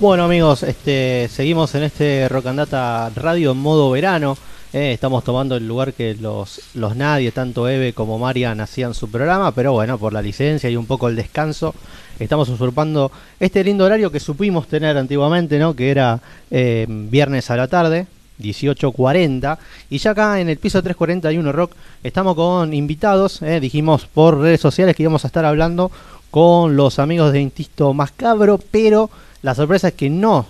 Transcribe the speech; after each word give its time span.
Bueno 0.00 0.22
amigos, 0.22 0.62
este, 0.62 1.28
seguimos 1.28 1.74
en 1.74 1.82
este 1.82 2.28
Rocandata 2.28 3.10
Radio 3.16 3.50
en 3.50 3.56
modo 3.58 3.90
verano. 3.90 4.38
eh, 4.72 4.92
estamos 4.92 5.24
tomando 5.24 5.56
el 5.56 5.66
lugar 5.66 5.92
que 5.92 6.14
los, 6.14 6.60
los 6.74 6.94
nadie, 6.94 7.32
tanto 7.32 7.68
Eve 7.68 7.92
como 7.94 8.16
Marian, 8.16 8.60
hacían 8.60 8.94
su 8.94 9.10
programa, 9.10 9.50
pero 9.50 9.72
bueno, 9.72 9.98
por 9.98 10.12
la 10.12 10.22
licencia 10.22 10.70
y 10.70 10.76
un 10.76 10.86
poco 10.86 11.08
el 11.08 11.16
descanso, 11.16 11.74
estamos 12.20 12.48
usurpando 12.48 13.10
este 13.40 13.64
lindo 13.64 13.86
horario 13.86 14.12
que 14.12 14.20
supimos 14.20 14.68
tener 14.68 14.96
antiguamente, 14.96 15.58
¿no? 15.58 15.74
Que 15.74 15.90
era 15.90 16.20
eh, 16.52 16.86
viernes 16.88 17.50
a 17.50 17.56
la 17.56 17.66
tarde, 17.66 18.06
18.40. 18.40 19.58
Y 19.90 19.98
ya 19.98 20.12
acá 20.12 20.40
en 20.40 20.48
el 20.48 20.58
piso 20.58 20.80
341 20.80 21.50
Rock 21.50 21.72
estamos 22.04 22.36
con 22.36 22.72
invitados. 22.72 23.42
eh, 23.42 23.58
dijimos 23.58 24.06
por 24.06 24.38
redes 24.38 24.60
sociales 24.60 24.94
que 24.94 25.02
íbamos 25.02 25.24
a 25.24 25.26
estar 25.26 25.44
hablando 25.44 25.90
con 26.30 26.76
los 26.76 27.00
amigos 27.00 27.32
de 27.32 27.40
Intisto 27.40 27.92
Mascabro, 27.94 28.60
pero 28.70 29.10
la 29.48 29.54
sorpresa 29.54 29.88
es 29.88 29.94
que 29.94 30.10
no. 30.10 30.44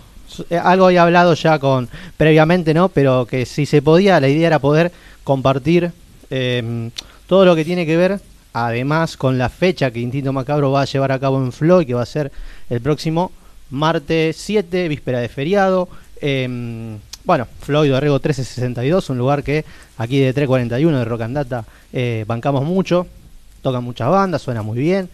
Eh, 0.50 0.58
Algo 0.58 0.86
había 0.86 1.04
hablado 1.04 1.32
ya 1.34 1.60
con 1.60 1.88
previamente, 2.16 2.74
¿no? 2.74 2.88
Pero 2.88 3.26
que 3.26 3.46
si 3.46 3.64
se 3.64 3.80
podía, 3.80 4.18
la 4.18 4.26
idea 4.26 4.48
era 4.48 4.58
poder 4.58 4.90
compartir 5.22 5.92
eh, 6.30 6.90
todo 7.28 7.44
lo 7.44 7.54
que 7.54 7.64
tiene 7.64 7.86
que 7.86 7.96
ver, 7.96 8.20
además 8.52 9.16
con 9.16 9.38
la 9.38 9.50
fecha 9.50 9.92
que 9.92 10.00
Instinto 10.00 10.32
Macabro 10.32 10.72
va 10.72 10.82
a 10.82 10.84
llevar 10.84 11.12
a 11.12 11.20
cabo 11.20 11.38
en 11.38 11.52
Floyd, 11.52 11.86
que 11.86 11.94
va 11.94 12.02
a 12.02 12.06
ser 12.06 12.32
el 12.68 12.80
próximo 12.80 13.30
martes 13.70 14.36
7, 14.36 14.88
víspera 14.88 15.20
de 15.20 15.28
feriado. 15.28 15.88
Eh, 16.20 16.98
bueno, 17.22 17.46
Floyd 17.60 17.92
Dorrego 17.92 18.16
1362, 18.16 19.10
un 19.10 19.18
lugar 19.18 19.44
que 19.44 19.64
aquí 19.96 20.18
de 20.18 20.32
341 20.32 20.98
de 20.98 21.04
Rock 21.04 21.20
and 21.20 21.36
Data 21.36 21.64
eh, 21.92 22.24
bancamos 22.26 22.64
mucho, 22.64 23.06
tocan 23.62 23.84
muchas 23.84 24.10
bandas, 24.10 24.42
suena 24.42 24.62
muy 24.62 24.80
bien. 24.80 25.08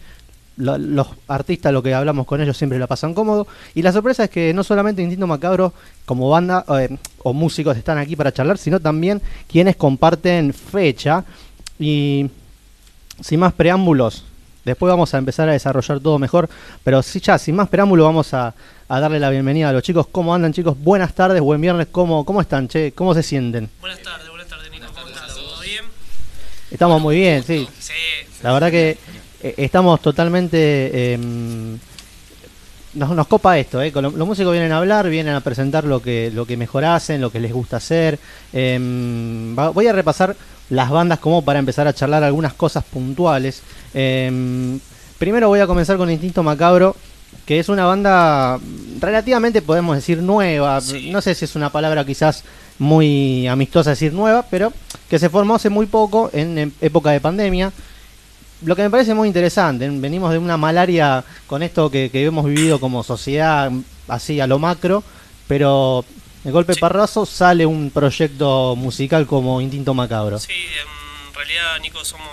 Lo- 0.57 0.77
los 0.77 1.07
artistas, 1.27 1.73
lo 1.73 1.83
que 1.83 1.93
hablamos 1.93 2.25
con 2.25 2.39
ellos, 2.41 2.55
siempre 2.55 2.79
la 2.79 2.87
pasan 2.87 3.13
cómodo. 3.13 3.45
Y 3.73 3.81
la 3.81 3.91
sorpresa 3.91 4.23
es 4.23 4.29
que 4.29 4.53
no 4.53 4.63
solamente 4.63 5.01
Instinto 5.01 5.27
Macabro 5.27 5.73
como 6.05 6.29
banda 6.29 6.63
eh, 6.79 6.97
o 7.23 7.33
músicos 7.33 7.75
están 7.75 7.97
aquí 7.97 8.15
para 8.15 8.31
charlar, 8.31 8.57
sino 8.57 8.79
también 8.79 9.21
quienes 9.49 9.75
comparten 9.75 10.53
fecha. 10.53 11.25
Y 11.77 12.29
sin 13.21 13.39
más 13.41 13.51
preámbulos, 13.53 14.23
después 14.63 14.89
vamos 14.89 15.13
a 15.13 15.17
empezar 15.17 15.49
a 15.49 15.51
desarrollar 15.51 15.99
todo 15.99 16.17
mejor. 16.19 16.49
Pero 16.85 17.03
sí, 17.03 17.19
ya, 17.19 17.37
sin 17.37 17.55
más 17.55 17.67
preámbulos, 17.67 18.05
vamos 18.05 18.33
a, 18.33 18.53
a 18.87 18.99
darle 19.01 19.19
la 19.19 19.29
bienvenida 19.31 19.67
a 19.69 19.73
los 19.73 19.83
chicos. 19.83 20.07
¿Cómo 20.09 20.33
andan, 20.33 20.53
chicos? 20.53 20.77
Buenas 20.79 21.13
tardes, 21.13 21.41
buen 21.41 21.59
viernes. 21.59 21.87
¿Cómo, 21.91 22.23
cómo 22.23 22.39
están, 22.39 22.69
che? 22.69 22.93
¿Cómo 22.93 23.13
se 23.13 23.23
sienten? 23.23 23.69
Buenas 23.81 23.99
tardes, 24.01 24.29
buenas 24.29 24.47
tardes, 24.47 24.71
Nico. 24.71 24.85
¿Cómo 24.93 25.07
estás? 25.09 25.35
¿Todo 25.35 25.59
bien? 25.61 25.83
Estamos 26.71 27.01
muy 27.01 27.15
bien, 27.17 27.43
sí. 27.43 27.67
Sí. 27.77 27.91
La 28.41 28.53
verdad 28.53 28.69
que 28.71 28.97
estamos 29.57 30.01
totalmente... 30.01 30.57
eh, 30.59 31.19
nos, 32.93 33.09
nos 33.09 33.27
copa 33.27 33.59
esto, 33.59 33.81
eh. 33.81 33.91
los 33.93 34.13
músicos 34.13 34.53
vienen 34.53 34.71
a 34.71 34.77
hablar, 34.77 35.09
vienen 35.09 35.35
a 35.35 35.41
presentar 35.41 35.83
lo 35.83 36.01
que, 36.01 36.31
lo 36.33 36.45
que 36.45 36.55
mejor 36.55 36.85
hacen, 36.85 37.19
lo 37.19 37.29
que 37.29 37.41
les 37.41 37.51
gusta 37.51 37.75
hacer. 37.77 38.17
Em, 38.53 39.53
va- 39.57 39.69
voy 39.71 39.87
a 39.87 39.91
repasar 39.93 40.33
las 40.69 40.89
bandas 40.89 41.19
como 41.19 41.41
para 41.43 41.59
empezar 41.59 41.87
a 41.89 41.93
charlar 41.93 42.23
algunas 42.23 42.53
cosas 42.53 42.85
puntuales. 42.85 43.61
Em, 43.93 44.79
primero 45.19 45.49
voy 45.49 45.59
a 45.59 45.67
comenzar 45.67 45.97
con 45.97 46.09
Instinto 46.09 46.41
Macabro, 46.41 46.95
que 47.45 47.59
es 47.59 47.67
una 47.67 47.85
banda 47.85 48.57
relativamente, 49.01 49.61
podemos 49.61 49.97
decir, 49.97 50.19
nueva. 50.23 50.79
Sí. 50.79 51.09
No 51.11 51.19
sé 51.21 51.35
si 51.35 51.43
es 51.43 51.55
una 51.57 51.69
palabra 51.71 52.05
quizás 52.05 52.45
muy 52.79 53.45
amistosa 53.47 53.89
decir 53.89 54.13
nueva, 54.13 54.45
pero 54.49 54.71
que 55.09 55.19
se 55.19 55.29
formó 55.29 55.55
hace 55.55 55.69
muy 55.69 55.85
poco, 55.85 56.29
en, 56.31 56.57
en 56.57 56.73
época 56.79 57.11
de 57.11 57.19
pandemia. 57.19 57.73
Lo 58.61 58.75
que 58.75 58.83
me 58.83 58.89
parece 58.89 59.13
muy 59.13 59.27
interesante, 59.27 59.87
venimos 59.89 60.31
de 60.31 60.37
una 60.37 60.57
malaria 60.57 61.23
con 61.45 61.61
esto 61.61 61.91
que, 61.91 62.09
que 62.09 62.23
hemos 62.25 62.45
vivido 62.45 62.79
como 62.79 63.03
sociedad, 63.03 63.71
así 64.07 64.39
a 64.39 64.47
lo 64.47 64.59
macro, 64.59 65.03
pero 65.47 66.05
de 66.43 66.51
golpe 66.51 66.73
Sí. 66.73 66.79
parrazo 66.79 67.25
sale 67.25 67.65
un 67.65 67.91
proyecto 67.91 68.75
musical 68.75 69.27
como 69.27 69.61
Instinto 69.61 69.93
Macabro. 69.93 70.39
Sí, 70.39 70.53
en 70.53 71.33
realidad, 71.33 71.79
Nico, 71.81 72.03
somos 72.05 72.29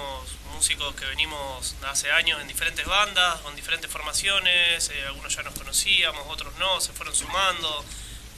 músicos 0.55 0.95
que 0.95 1.05
venimos 1.07 1.75
hace 1.91 2.11
años 2.13 2.41
en 2.41 2.47
diferentes 2.47 2.87
bandas, 2.87 3.41
con 3.41 3.57
diferentes 3.57 3.91
formaciones. 3.91 4.91
eh, 4.91 5.07
algunos 5.07 5.35
ya 5.35 5.43
nos 5.43 5.55
conocíamos, 5.55 6.23
otros 6.29 6.53
no, 6.59 6.81
se 6.81 6.93
fueron 6.93 7.15
sumando. 7.15 7.85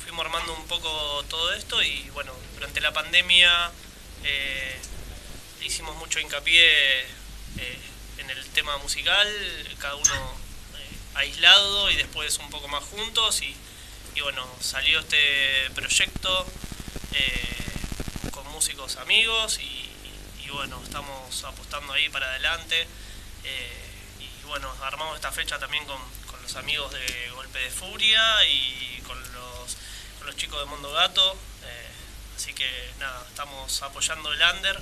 Fuimos 0.02 0.24
armando 0.24 0.54
un 0.54 0.66
poco 0.66 0.88
todo 1.28 1.52
esto 1.52 1.82
y, 1.82 2.08
bueno, 2.14 2.32
durante 2.54 2.80
la 2.80 2.92
pandemia 2.92 3.50
eh, 4.24 4.76
hicimos 5.64 5.96
mucho 5.96 6.18
hincapié 6.20 6.62
eh, 7.58 7.78
en 8.18 8.30
el 8.30 8.44
tema 8.50 8.76
musical, 8.78 9.28
cada 9.78 9.94
uno 9.96 10.14
eh, 10.76 10.96
aislado 11.14 11.90
y 11.90 11.96
después 11.96 12.38
un 12.38 12.50
poco 12.50 12.68
más 12.68 12.82
juntos. 12.84 13.42
Y, 13.42 13.54
bueno, 14.20 14.46
salió 14.60 15.00
este 15.00 15.70
proyecto 15.74 16.46
eh, 17.12 18.30
con 18.30 18.46
músicos 18.52 18.96
amigos 18.96 19.58
y, 19.58 19.90
bueno, 20.50 20.80
estamos 20.84 21.42
apostando 21.42 21.92
ahí 21.92 22.08
para 22.10 22.26
adelante. 22.30 22.86
y 24.20 24.46
bueno, 24.46 24.72
armamos 24.82 25.16
esta 25.16 25.32
fecha 25.32 25.58
también 25.58 25.84
con, 25.84 25.98
con 26.30 26.40
los 26.40 26.54
amigos 26.54 26.92
de 26.92 27.30
Golpe 27.34 27.58
de 27.58 27.70
Furia 27.70 28.44
y 28.46 29.02
con 29.04 29.20
los, 29.32 29.76
con 30.18 30.28
los 30.28 30.36
chicos 30.36 30.60
de 30.60 30.66
Mundo 30.66 30.92
Gato. 30.92 31.36
así 32.36 32.52
que 32.52 32.68
nada, 33.00 33.26
estamos 33.28 33.82
apoyando 33.82 34.32
el 34.32 34.40
under, 34.40 34.80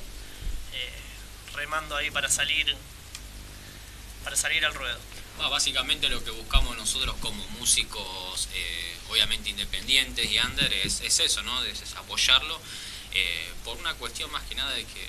remando 1.55 1.97
ahí 1.97 2.11
para 2.11 2.29
salir 2.29 2.77
para 4.25 4.37
salir 4.37 4.65
al 4.65 4.75
ruedo. 4.75 4.99
Básicamente 5.39 6.09
lo 6.09 6.23
que 6.23 6.31
buscamos 6.31 6.77
nosotros 6.77 7.17
como 7.21 7.45
músicos, 7.59 8.49
eh, 8.55 8.97
obviamente 9.11 9.51
independientes 9.51 10.31
y 10.31 10.39
under, 10.39 10.73
es, 10.73 11.01
es 11.01 11.19
eso, 11.19 11.43
¿no? 11.43 11.65
Es 11.65 11.83
apoyarlo 11.97 12.61
eh, 13.13 13.53
por 13.65 13.77
una 13.79 13.95
cuestión 13.95 14.31
más 14.31 14.43
que 14.45 14.55
nada 14.55 14.71
de 14.73 14.85
que 14.85 15.09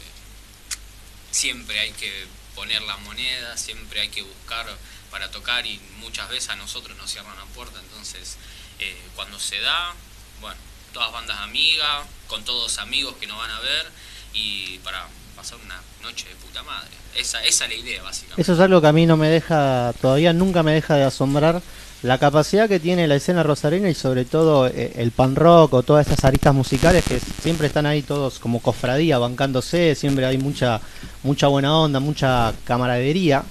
siempre 1.31 1.80
hay 1.80 1.92
que 1.92 2.26
poner 2.56 2.81
la 2.81 2.98
moneda, 2.98 3.58
siempre 3.58 4.02
hay 4.02 4.10
que 4.10 4.22
buscar 4.24 4.66
para 5.12 5.30
tocar 5.31 5.66
y 5.66 5.80
muchas 5.98 6.30
veces 6.30 6.50
a 6.50 6.56
nosotros 6.56 6.98
nos 6.98 7.12
cierran 7.12 7.38
la 7.38 7.46
puerta, 7.46 7.80
entonces 7.80 8.38
eh, 8.80 9.00
cuando 9.16 9.40
se 9.40 9.60
da, 9.60 9.94
bueno, 10.42 10.60
todas 10.92 11.12
bandas 11.12 11.40
amigas, 11.40 12.08
con 12.28 12.44
todos 12.44 12.78
amigos 12.80 13.16
que 13.18 13.28
nos 13.28 13.38
van 13.38 13.52
a 13.52 13.60
ver 13.60 13.92
y 14.34 14.80
para 14.80 15.08
pasar 15.35 15.59
una 15.63 15.81
noche 16.01 16.27
de 16.29 16.35
puta 16.35 16.63
madre. 16.63 16.89
Esa, 17.16 17.44
esa 17.44 17.66
es 17.66 17.69
la 17.69 17.75
idea, 17.75 18.01
básicamente. 18.01 18.41
Eso 18.41 18.53
es 18.53 18.59
algo 18.59 18.81
que 18.81 18.88
a 18.88 18.94
mí 18.94 19.05
no 19.05 19.17
me 19.17 19.29
deja, 19.29 19.94
todavía 20.01 20.33
nunca 20.33 20.63
me 20.63 20.73
deja 20.73 20.95
de 20.95 21.03
asombrar, 21.03 21.61
la 22.03 22.17
capacidad 22.17 22.67
que 22.67 22.81
tiene 22.81 23.07
la 23.07 23.16
escena 23.16 23.44
rosarina 23.44 23.89
y 23.89 23.94
sobre 23.94 24.25
todo 24.25 24.67
eh, 24.67 24.91
el 24.97 25.11
pan 25.11 25.35
rock 25.35 25.73
o 25.73 25.83
todas 25.83 26.05
estas 26.05 26.25
aristas 26.25 26.53
musicales 26.53 27.05
que 27.05 27.19
siempre 27.19 27.67
están 27.67 27.85
ahí 27.85 28.01
todos 28.01 28.39
como 28.39 28.59
cofradía, 28.59 29.17
bancándose, 29.19 29.95
siempre 29.95 30.25
hay 30.25 30.38
mucha, 30.38 30.81
mucha 31.23 31.47
buena 31.47 31.77
onda, 31.77 32.01
mucha 32.01 32.53
camaradería, 32.65 33.44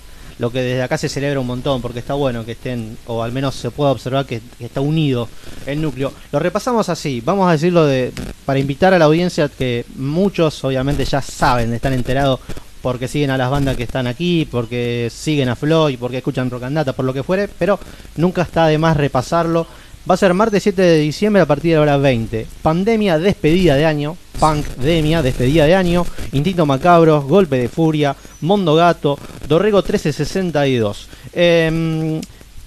lo 0.43 0.51
que 0.51 0.61
desde 0.61 0.83
acá 0.83 0.99
se 0.99 1.09
celebra 1.09 1.39
un 1.39 1.47
montón, 1.47 1.81
porque 1.81 2.01
está 2.01 2.15
bueno 2.15 2.45
que 2.45 2.53
estén, 2.53 2.99
o 3.07 3.23
al 3.23 3.31
menos 3.31 3.55
se 3.55 3.71
pueda 3.71 3.93
observar 3.93 4.27
que, 4.27 4.41
está 4.59 4.81
unido 4.81 5.29
el 5.67 5.81
núcleo. 5.81 6.13
Lo 6.33 6.41
repasamos 6.41 6.89
así, 6.89 7.21
vamos 7.25 7.49
a 7.49 7.53
decirlo 7.53 7.87
de, 7.87 8.13
para 8.45 8.59
invitar 8.59 8.93
a 8.93 8.99
la 8.99 9.05
audiencia 9.05 9.49
que 9.49 9.87
muchos 9.95 10.65
obviamente 10.65 11.05
ya 11.05 11.23
saben, 11.23 11.73
están 11.73 11.93
enterados 11.93 12.41
porque 12.83 13.07
siguen 13.07 13.31
a 13.31 13.39
las 13.39 13.53
bandas 13.53 13.77
que 13.77 13.85
están 13.85 14.09
aquí, 14.09 14.49
porque 14.51 15.13
siguen 15.15 15.49
a 15.49 15.55
Floyd, 15.55 15.97
porque 16.01 16.17
escuchan 16.17 16.51
Rock 16.51 16.65
and 16.65 16.75
Data, 16.75 16.93
por 16.93 17.05
lo 17.05 17.15
que 17.15 17.23
fuere, 17.23 17.47
pero 17.47 17.79
nunca 18.17 18.43
está 18.43 18.67
de 18.67 18.79
más 18.79 18.97
repasarlo. 18.97 19.69
Va 20.09 20.15
a 20.15 20.17
ser 20.17 20.35
martes 20.35 20.63
7 20.65 20.83
de 20.83 20.99
diciembre 20.99 21.43
a 21.43 21.47
partir 21.47 21.71
de 21.71 21.77
la 21.77 21.83
hora 21.83 21.97
20. 21.97 22.47
Pandemia, 22.63 23.19
despedida 23.19 23.77
de 23.77 23.87
año. 23.87 24.17
Punkdemia, 24.41 25.23
despedida 25.23 25.65
de 25.65 25.77
año. 25.77 26.05
Instinto 26.33 26.67
Macabro, 26.67 27.23
Golpe 27.23 27.57
de 27.59 27.69
Furia, 27.69 28.17
Mondo 28.41 28.75
Gato, 28.75 29.17
Dorrego 29.47 29.79
1362. 29.79 31.09
Em, 31.33 32.21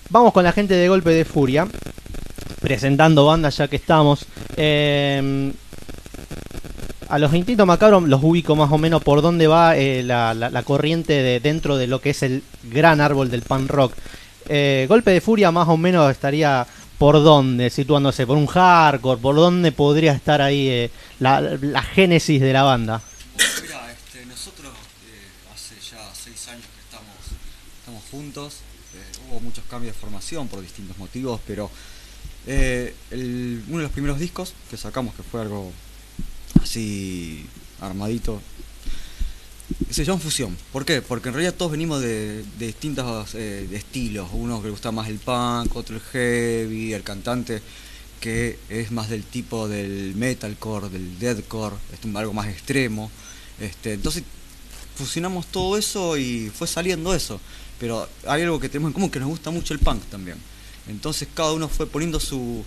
vamos 0.10 0.32
con 0.32 0.46
la 0.46 0.54
gente 0.54 0.76
de 0.76 0.88
Golpe 0.88 1.10
de 1.10 1.26
Furia. 1.26 1.68
Presentando 2.62 3.26
bandas 3.26 3.58
ya 3.58 3.68
que 3.68 3.76
estamos. 3.76 4.26
Em, 4.56 5.52
a 7.10 7.20
los 7.20 7.34
Instinto 7.34 7.66
Macabro 7.66 8.00
los 8.00 8.24
ubico 8.24 8.56
más 8.56 8.72
o 8.72 8.78
menos 8.78 9.04
por 9.04 9.22
dónde 9.22 9.48
va 9.48 9.76
eh, 9.76 10.04
la, 10.04 10.34
la- 10.34 10.64
corriente 10.64 11.12
de 11.14 11.40
dentro 11.42 11.76
de 11.78 11.88
lo 11.88 12.00
que 12.00 12.12
es 12.12 12.24
el 12.24 12.44
gran 12.72 13.02
árbol 13.02 13.30
del 13.30 13.42
punk 13.42 13.70
rock. 13.70 13.94
Eh, 14.48 14.86
Golpe 14.88 15.12
de 15.12 15.20
Furia 15.22 15.52
más 15.52 15.68
o 15.68 15.76
menos 15.76 16.10
estaría 16.10 16.66
por 17.06 17.22
dónde, 17.24 17.70
situándose, 17.70 18.26
por 18.26 18.36
un 18.36 18.48
hardcore, 18.48 19.22
por 19.22 19.36
dónde 19.36 19.72
podría 19.72 20.12
estar 20.14 20.42
ahí 20.42 20.68
eh, 20.68 20.92
la, 21.20 21.84
génesis 21.94 22.42
de 22.42 22.52
la 22.52 22.64
banda. 22.64 23.00
Mira, 23.62 23.92
este, 23.92 24.26
nosotros 24.26 24.74
eh, 25.08 25.54
hace 25.54 25.76
ya 25.76 26.12
seis 26.16 26.48
años 26.48 26.66
que 26.66 26.82
estamos, 26.82 27.16
estamos 27.78 28.04
juntos. 28.10 28.54
eh, 28.96 29.30
hubo 29.30 29.40
muchos 29.40 29.64
cambios 29.70 29.94
de 29.94 30.02
formación 30.02 30.48
por 30.48 30.62
distintos 30.62 30.98
motivos, 30.98 31.40
pero 31.46 31.70
uno 32.48 32.58
de 33.12 33.84
los 33.84 33.92
primeros 33.92 34.18
discos 34.18 34.56
que 34.72 34.76
sacamos, 34.76 35.14
que 35.14 35.22
fue 35.22 35.42
algo 35.42 35.72
así 36.60 37.46
armadito, 37.82 38.42
se 39.90 40.06
llama 40.06 40.20
fusión. 40.20 40.56
¿Por 40.72 40.86
qué? 40.86 41.02
Porque 41.02 41.30
en 41.30 41.36
realidad 41.36 41.54
todos 41.56 41.72
venimos 41.72 42.02
de, 42.02 42.44
distintos 42.60 43.36
eh, 43.36 43.68
estilos. 43.72 44.30
Uno 44.34 44.60
que 44.60 44.66
le 44.66 44.72
gusta 44.72 44.92
más 44.92 45.08
el 45.10 45.20
punk, 45.20 45.76
otro 45.76 45.96
el 45.96 46.02
heavy, 46.02 46.94
el 46.94 47.04
cantante 47.04 47.62
que 48.20 48.58
es 48.70 48.92
más 48.92 49.10
del 49.10 49.24
tipo 49.24 49.68
del 49.68 50.16
metalcore, 50.16 50.90
del 50.90 51.20
deathcore, 51.20 51.76
es 51.94 52.16
algo 52.16 52.34
más 52.34 52.48
extremo. 52.48 53.12
Este, 53.60 53.94
entonces 53.94 54.24
fusionamos 54.96 55.46
todo 55.48 55.78
eso 55.78 56.18
y 56.18 56.50
fue 56.50 56.68
saliendo 56.68 57.14
eso. 57.14 57.40
Pero 57.80 58.08
hay 58.26 58.42
algo 58.42 58.60
que 58.60 58.70
tenemos 58.70 58.90
en 58.90 58.94
común, 58.94 59.12
que 59.12 59.20
nos 59.20 59.30
gusta 59.30 59.52
mucho 59.52 59.74
el 59.74 59.80
punk 59.80 60.04
también. 60.06 60.38
Entonces 60.88 61.28
cada 61.34 61.54
uno 61.54 61.68
fue 61.68 61.88
poniendo 61.88 62.20
su 62.20 62.66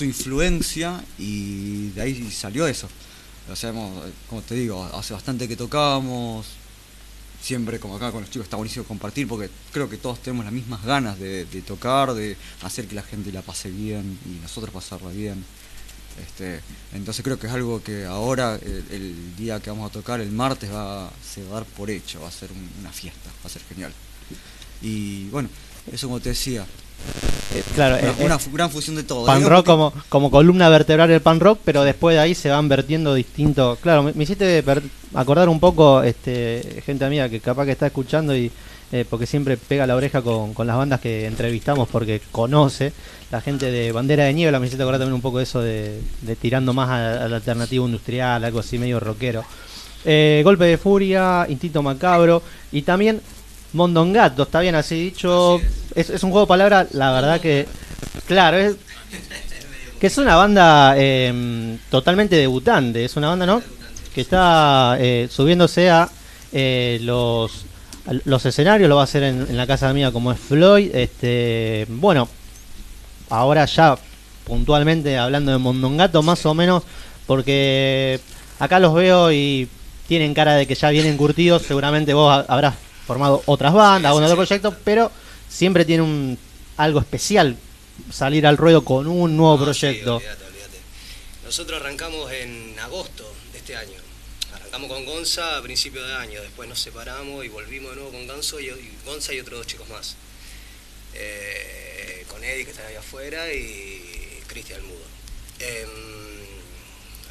influencia 0.00 1.04
y 1.18 1.90
de 1.90 2.02
ahí 2.02 2.30
salió 2.30 2.66
eso. 2.66 2.88
O 3.50 3.56
sea, 3.56 3.72
como 3.72 4.42
te 4.42 4.54
digo, 4.54 4.84
hace 4.94 5.12
bastante 5.12 5.48
que 5.48 5.56
tocábamos, 5.56 6.46
siempre 7.40 7.80
como 7.80 7.96
acá 7.96 8.12
con 8.12 8.20
los 8.20 8.30
chicos 8.30 8.44
está 8.44 8.56
buenísimo 8.56 8.84
compartir 8.84 9.26
porque 9.26 9.50
creo 9.72 9.88
que 9.88 9.96
todos 9.96 10.20
tenemos 10.20 10.44
las 10.44 10.52
mismas 10.52 10.84
ganas 10.84 11.18
de, 11.18 11.44
tocar, 11.66 12.12
de 12.14 12.36
hacer 12.62 12.86
que 12.86 12.94
la 12.94 13.02
gente 13.02 13.32
la 13.32 13.42
pase 13.42 13.70
bien 13.70 14.18
y 14.26 14.42
nosotros 14.42 14.72
pasarla 14.72 15.10
bien. 15.10 15.44
Este, 16.20 16.60
entonces 16.92 17.24
creo 17.24 17.38
que 17.38 17.46
es 17.46 17.52
algo 17.52 17.82
que 17.82 18.04
ahora, 18.04 18.56
el, 18.56 19.36
día 19.36 19.60
que 19.60 19.70
vamos 19.70 19.90
a 19.90 19.92
tocar, 19.92 20.20
el 20.20 20.30
martes, 20.30 20.70
va, 20.70 21.10
se 21.24 21.42
va 21.44 21.50
a 21.50 21.54
dar 21.60 21.64
por 21.64 21.88
hecho, 21.90 22.20
va 22.20 22.28
a 22.28 22.32
ser 22.32 22.50
una 22.80 22.92
fiesta, 22.92 23.30
va 23.42 23.46
a 23.46 23.48
ser 23.48 23.62
genial. 23.68 23.92
Y 24.82 25.28
bueno, 25.28 25.48
eso 25.90 26.08
como 26.08 26.20
te 26.20 26.30
decía, 26.30 26.62
eh, 26.62 26.66
claro, 27.74 27.96
una, 28.20 28.34
eh, 28.36 28.38
gran 28.52 28.70
fusión 28.70 28.96
de 28.96 29.02
todo. 29.02 29.26
Pan 29.26 29.44
rock 29.44 29.66
como, 29.66 29.92
como 30.08 30.30
columna 30.30 30.68
vertebral 30.68 31.08
del 31.08 31.20
pan 31.20 31.40
rock, 31.40 31.60
pero 31.64 31.84
después 31.84 32.14
de 32.14 32.20
ahí 32.20 32.34
se 32.34 32.50
van 32.50 32.68
vertiendo 32.68 33.14
distintos. 33.14 33.78
Claro, 33.80 34.02
me, 34.02 34.22
hiciste 34.22 34.64
acordar 35.14 35.48
un 35.48 35.60
poco, 35.60 36.02
este, 36.02 36.82
gente 36.84 37.04
amiga 37.04 37.28
que 37.28 37.40
capaz 37.40 37.64
que 37.64 37.72
está 37.72 37.86
escuchando 37.86 38.36
y 38.36 38.50
eh, 38.92 39.04
porque 39.08 39.26
siempre 39.26 39.56
pega 39.56 39.86
la 39.86 39.94
oreja 39.94 40.20
con, 40.20 40.52
las 40.66 40.76
bandas 40.76 41.00
que 41.00 41.26
entrevistamos 41.26 41.88
porque 41.88 42.20
conoce. 42.30 42.92
La 43.30 43.40
gente 43.40 43.70
de 43.70 43.92
Bandera 43.92 44.24
de 44.24 44.34
Niebla 44.34 44.58
me 44.58 44.66
hiciste 44.66 44.82
acordar 44.82 45.00
también 45.00 45.14
un 45.14 45.20
poco 45.20 45.40
eso 45.40 45.60
de, 45.60 46.00
tirando 46.40 46.72
más 46.72 46.90
al 46.90 47.32
alternativo 47.32 47.86
industrial, 47.86 48.44
algo 48.44 48.58
así 48.58 48.78
medio 48.78 48.98
rockero. 48.98 49.44
Golpe 50.04 50.64
de 50.64 50.78
Furia, 50.78 51.46
Instinto 51.48 51.82
Macabro 51.82 52.42
y 52.72 52.82
también 52.82 53.20
Mondongato, 53.72 54.44
está 54.44 54.60
bien 54.60 54.74
así 54.74 54.96
dicho. 55.00 55.60
Es. 55.94 56.10
un 56.22 56.30
juego 56.30 56.42
de 56.42 56.48
palabras, 56.48 56.88
la 56.92 57.12
verdad 57.12 57.40
que. 57.40 57.66
Claro, 58.26 58.58
es. 58.58 58.76
Que 60.00 60.06
es 60.06 60.18
una 60.18 60.36
banda 60.36 60.94
em, 60.96 61.78
totalmente 61.90 62.36
debutante. 62.36 63.04
Es 63.04 63.16
una 63.16 63.28
banda, 63.28 63.46
¿no? 63.46 63.62
Que 64.14 64.22
está 64.22 64.96
eh, 64.98 65.28
subiéndose 65.30 65.90
a 65.90 66.08
eh, 66.52 66.98
los 67.02 67.66
los 68.24 68.46
escenarios. 68.46 68.88
Lo 68.88 68.96
va 68.96 69.02
a 69.02 69.04
hacer 69.04 69.22
en, 69.22 69.56
la 69.56 69.66
casa 69.66 69.92
mía 69.92 70.10
como 70.10 70.32
es 70.32 70.38
Floyd. 70.38 70.94
Este, 70.94 71.86
bueno, 71.88 72.28
ahora 73.28 73.66
ya 73.66 73.98
puntualmente 74.44 75.16
hablando 75.18 75.52
de 75.52 75.58
Mondongato, 75.58 76.22
más 76.22 76.44
o 76.46 76.54
menos, 76.54 76.82
porque 77.26 78.20
acá 78.58 78.80
los 78.80 78.94
veo 78.94 79.30
y 79.32 79.68
tienen 80.08 80.34
cara 80.34 80.54
de 80.54 80.66
que 80.66 80.74
ya 80.74 80.90
vienen 80.90 81.16
curtidos. 81.16 81.62
Seguramente 81.62 82.14
vos 82.14 82.44
habrás 82.48 82.74
formado 83.10 83.42
otras 83.46 83.74
bandas, 83.74 84.12
otros 84.12 84.34
proyectos, 84.34 84.72
pero 84.84 85.10
siempre 85.48 85.84
tiene 85.84 86.04
un 86.04 86.38
algo 86.76 87.00
especial 87.00 87.56
salir 88.12 88.46
al 88.46 88.56
ruedo 88.56 88.84
con 88.84 89.08
un 89.08 89.36
nuevo 89.36 89.64
proyecto. 89.64 90.22
Nosotros 91.44 91.80
arrancamos 91.80 92.30
en 92.30 92.78
agosto 92.78 93.28
de 93.50 93.58
este 93.58 93.74
año. 93.74 93.98
Arrancamos 94.54 94.92
con 94.92 95.04
Gonza 95.04 95.56
a 95.58 95.62
principios 95.62 96.06
de 96.06 96.14
año, 96.14 96.40
después 96.40 96.68
nos 96.68 96.78
separamos 96.78 97.44
y 97.44 97.48
volvimos 97.48 97.90
de 97.90 97.96
nuevo 97.96 98.12
con 98.12 98.28
Gonzo 98.28 98.60
y, 98.60 98.70
Gonza 99.04 99.34
y 99.34 99.40
otros 99.40 99.58
dos 99.58 99.66
chicos 99.66 99.88
más. 99.88 100.14
Eh, 101.14 102.24
con 102.28 102.44
Eddie 102.44 102.64
que 102.64 102.70
está 102.70 102.86
ahí 102.86 102.94
afuera 102.94 103.52
y 103.52 104.40
Cristian 104.46 104.86
Mudo. 104.86 105.02
Em, 105.58 105.88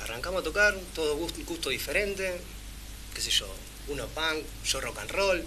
arrancamos 0.04 0.42
a 0.42 0.44
tocar, 0.44 0.76
todo 0.94 1.16
gusto, 1.16 1.40
gusto 1.46 1.70
diferente, 1.70 2.38
qué 3.16 3.22
sé 3.22 3.32
yo, 3.32 3.48
uno 3.88 4.06
punk, 4.08 4.44
yo 4.66 4.82
rock 4.82 5.00
and 5.00 5.12
roll, 5.12 5.46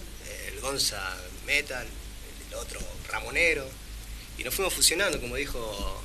Gonza 0.63 1.01
metal, 1.45 1.87
el 2.49 2.55
otro 2.55 2.81
ramonero, 3.09 3.67
y 4.39 4.45
nos 4.45 4.55
fuimos 4.55 4.73
fusionando, 4.73 5.21
como 5.21 5.37
dijo 5.37 6.01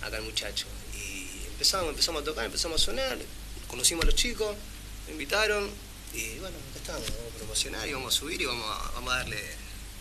acá 0.00 0.16
el 0.16 0.22
muchacho. 0.22 0.66
Y 0.94 1.46
empezamos, 1.48 1.90
empezamos 1.90 2.22
a 2.22 2.24
tocar, 2.24 2.46
empezamos 2.46 2.80
a 2.80 2.84
sonar, 2.84 3.18
conocimos 3.68 4.04
a 4.04 4.06
los 4.06 4.14
chicos, 4.14 4.56
me 5.06 5.12
invitaron, 5.12 5.68
y 6.14 6.38
bueno, 6.38 6.56
acá 6.70 6.76
estamos, 6.76 7.02
vamos 7.02 7.34
a 7.34 7.38
promocionar 7.38 7.88
y 7.88 7.92
vamos 7.92 8.14
a 8.14 8.18
subir 8.18 8.40
y 8.40 8.46
vamos 8.46 8.64
a, 8.66 8.92
vamos 8.94 9.12
a 9.12 9.16
darle 9.18 9.38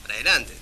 para 0.04 0.14
adelante. 0.14 0.54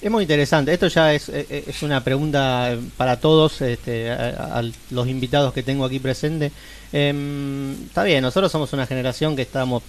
Es 0.00 0.10
muy 0.10 0.22
interesante. 0.22 0.72
Esto 0.72 0.86
ya 0.86 1.12
es, 1.12 1.28
eh, 1.28 1.46
eh, 1.50 1.64
es 1.66 1.82
una 1.82 2.04
pregunta 2.04 2.78
para 2.96 3.18
todos, 3.18 3.60
este, 3.62 4.10
a, 4.10 4.62
los 4.90 5.08
invitados 5.08 5.52
que 5.52 5.64
tengo 5.64 5.84
aquí 5.84 5.98
presentes. 5.98 6.52
Em, 6.92 7.72
está 7.86 8.04
bien, 8.04 8.22
nosotros 8.22 8.52
somos 8.52 8.72
una 8.72 8.86
generación 8.86 9.34
que 9.34 9.42
estamos 9.42 9.82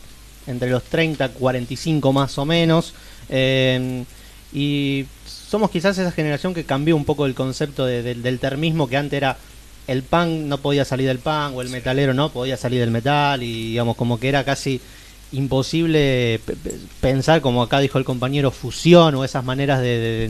entre 0.48 0.70
los 0.70 0.84
30, 0.84 1.30
45 1.30 2.14
más 2.14 2.38
o 2.38 2.46
menos. 2.46 2.94
Em, 3.30 4.06
y 4.54 5.06
somos 5.26 5.70
quizás 5.70 5.98
esa 5.98 6.12
generación 6.12 6.54
que 6.54 6.64
cambió 6.64 6.96
un 6.96 7.06
poco 7.06 7.26
el 7.26 7.36
concepto 7.36 7.86
del 7.86 8.40
termismo 8.40 8.88
que 8.88 8.98
antes 8.98 9.18
era 9.18 9.38
el 9.88 10.04
punk 10.04 10.28
no 10.46 10.60
podía 10.60 10.86
salir 10.86 11.08
del 11.08 11.20
punk 11.20 11.56
o 11.56 11.62
el 11.62 11.70
metalero 11.70 12.14
no 12.14 12.30
podía 12.30 12.58
salir 12.58 12.80
del 12.80 12.92
metal 12.92 13.42
y 13.42 13.70
digamos 13.70 13.96
como 13.96 14.20
que 14.20 14.30
era 14.30 14.44
casi 14.44 14.80
imposible 15.32 16.40
pensar 17.02 17.42
como 17.42 17.64
acá 17.64 17.80
dijo 17.80 17.98
el 17.98 18.06
compañero 18.06 18.52
fusión 18.52 19.16
o 19.16 19.24
esas 19.24 19.44
maneras 19.44 19.82
de, 19.82 20.26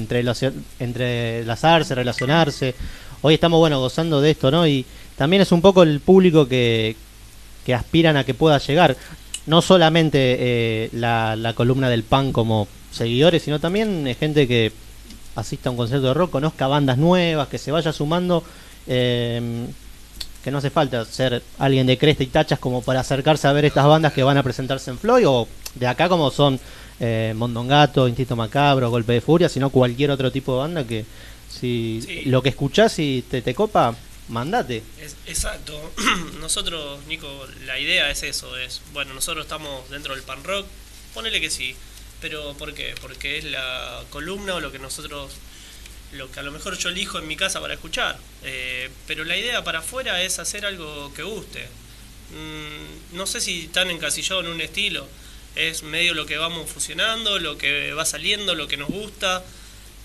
entrelazarse, 0.80 1.96
relacionarse. 1.96 2.76
Hoy 3.22 3.34
estamos 3.34 3.60
bueno 3.60 3.80
gozando 3.80 4.22
de 4.22 4.32
esto, 4.32 4.52
¿no? 4.52 4.66
Y 4.66 4.86
también 5.18 5.42
es 5.42 5.52
un 5.52 5.62
poco 5.62 5.84
el 5.84 6.00
público 6.00 6.48
que, 6.48 6.96
que 7.66 7.74
aspiran 7.74 8.18
a 8.18 8.24
que 8.24 8.34
pueda 8.34 8.58
llegar 8.60 8.96
no 9.46 9.62
solamente 9.62 10.36
eh, 10.40 10.90
la, 10.94 11.54
columna 11.56 11.90
del 11.90 12.04
pan 12.04 12.32
como 12.32 12.68
seguidores, 12.92 13.44
sino 13.44 13.60
también 13.60 14.08
eh, 14.08 14.16
gente 14.16 14.48
que 14.48 14.72
asista 15.36 15.70
a 15.70 15.72
un 15.72 15.78
concierto 15.78 16.08
de 16.08 16.14
rock, 16.14 16.32
conozca 16.32 16.68
bandas 16.68 16.98
nuevas, 16.98 17.48
que 17.48 17.58
se 17.58 17.72
vaya 17.72 17.94
sumando, 17.94 18.44
em, 18.88 19.68
que 20.44 20.52
no 20.52 20.58
hace 20.58 20.70
falta 20.70 21.06
ser 21.06 21.42
alguien 21.58 21.88
de 21.88 21.98
cresta 21.98 22.24
y 22.24 22.28
tachas 22.28 22.60
como 22.60 22.82
para 22.82 23.02
acercarse 23.02 23.48
a 23.48 23.54
ver 23.54 23.66
estas 23.66 23.86
bandas 23.86 24.14
que 24.14 24.24
van 24.24 24.38
a 24.38 24.44
presentarse 24.44 24.92
en 24.92 24.98
Floyd, 24.98 25.28
o 25.28 25.48
de 25.76 25.88
acá 25.88 26.10
como 26.10 26.32
son 26.32 26.60
eh, 27.00 27.34
Mondongato, 27.36 28.08
Instinto 28.08 28.36
Macabro, 28.36 28.90
Golpe 28.90 29.14
de 29.14 29.22
Furia, 29.22 29.50
sino 29.50 29.70
cualquier 29.70 30.12
otro 30.12 30.32
tipo 30.32 30.54
de 30.54 30.60
banda 30.60 30.84
que 30.84 31.06
si 31.50 32.24
lo 32.26 32.42
que 32.42 32.50
escuchás 32.50 33.00
y 33.00 33.24
te, 33.30 33.42
te 33.42 33.56
copa, 33.56 33.96
mandate. 34.30 34.83
exacto. 35.26 35.92
nosotros, 36.40 37.06
Nico, 37.07 37.48
la 37.66 37.80
idea 37.80 38.09
es 38.09 38.24
eso, 38.24 38.56
es, 38.57 38.81
bueno, 38.94 39.14
nosotros 39.14 39.45
estamos 39.45 39.90
dentro 39.90 40.16
del 40.16 40.24
pan 40.24 40.44
rock, 40.44 40.66
ponele 41.14 41.42
que 41.42 41.50
sí, 41.50 41.76
pero 42.21 42.54
¿por 42.54 42.74
qué? 42.74 42.95
Porque 43.02 43.38
es 43.38 43.44
la 43.45 44.04
columna 44.09 44.56
o 44.56 44.59
lo 44.59 44.71
que 44.71 44.80
nosotros, 44.80 45.33
lo 46.14 46.31
que 46.31 46.40
a 46.40 46.44
lo 46.44 46.52
mejor 46.52 46.78
yo 46.78 46.90
elijo 46.90 47.19
en 47.19 47.28
mi 47.28 47.36
casa 47.36 47.59
para 47.59 47.74
escuchar, 47.74 48.18
eh, 48.44 48.90
pero 49.07 49.24
la 49.24 49.38
idea 49.38 49.64
para 49.64 49.80
afuera 49.80 50.21
es 50.21 50.40
hacer 50.40 50.66
algo 50.66 51.14
que 51.14 51.24
guste. 51.24 51.68
Mm, 52.31 53.18
no 53.18 53.26
sé 53.26 53.42
si 53.42 53.66
están 53.66 53.90
encasillados 53.90 54.45
en 54.45 54.52
un 54.52 54.62
estilo, 54.62 55.07
es 55.56 55.83
medio 55.83 56.14
lo 56.14 56.26
que 56.26 56.38
vamos 56.38 56.69
fusionando, 56.69 57.40
lo 57.40 57.57
que 57.57 57.94
va 57.94 58.06
saliendo, 58.06 58.54
lo 58.54 58.68
que 58.68 58.78
nos 58.78 58.90
gusta, 58.90 59.44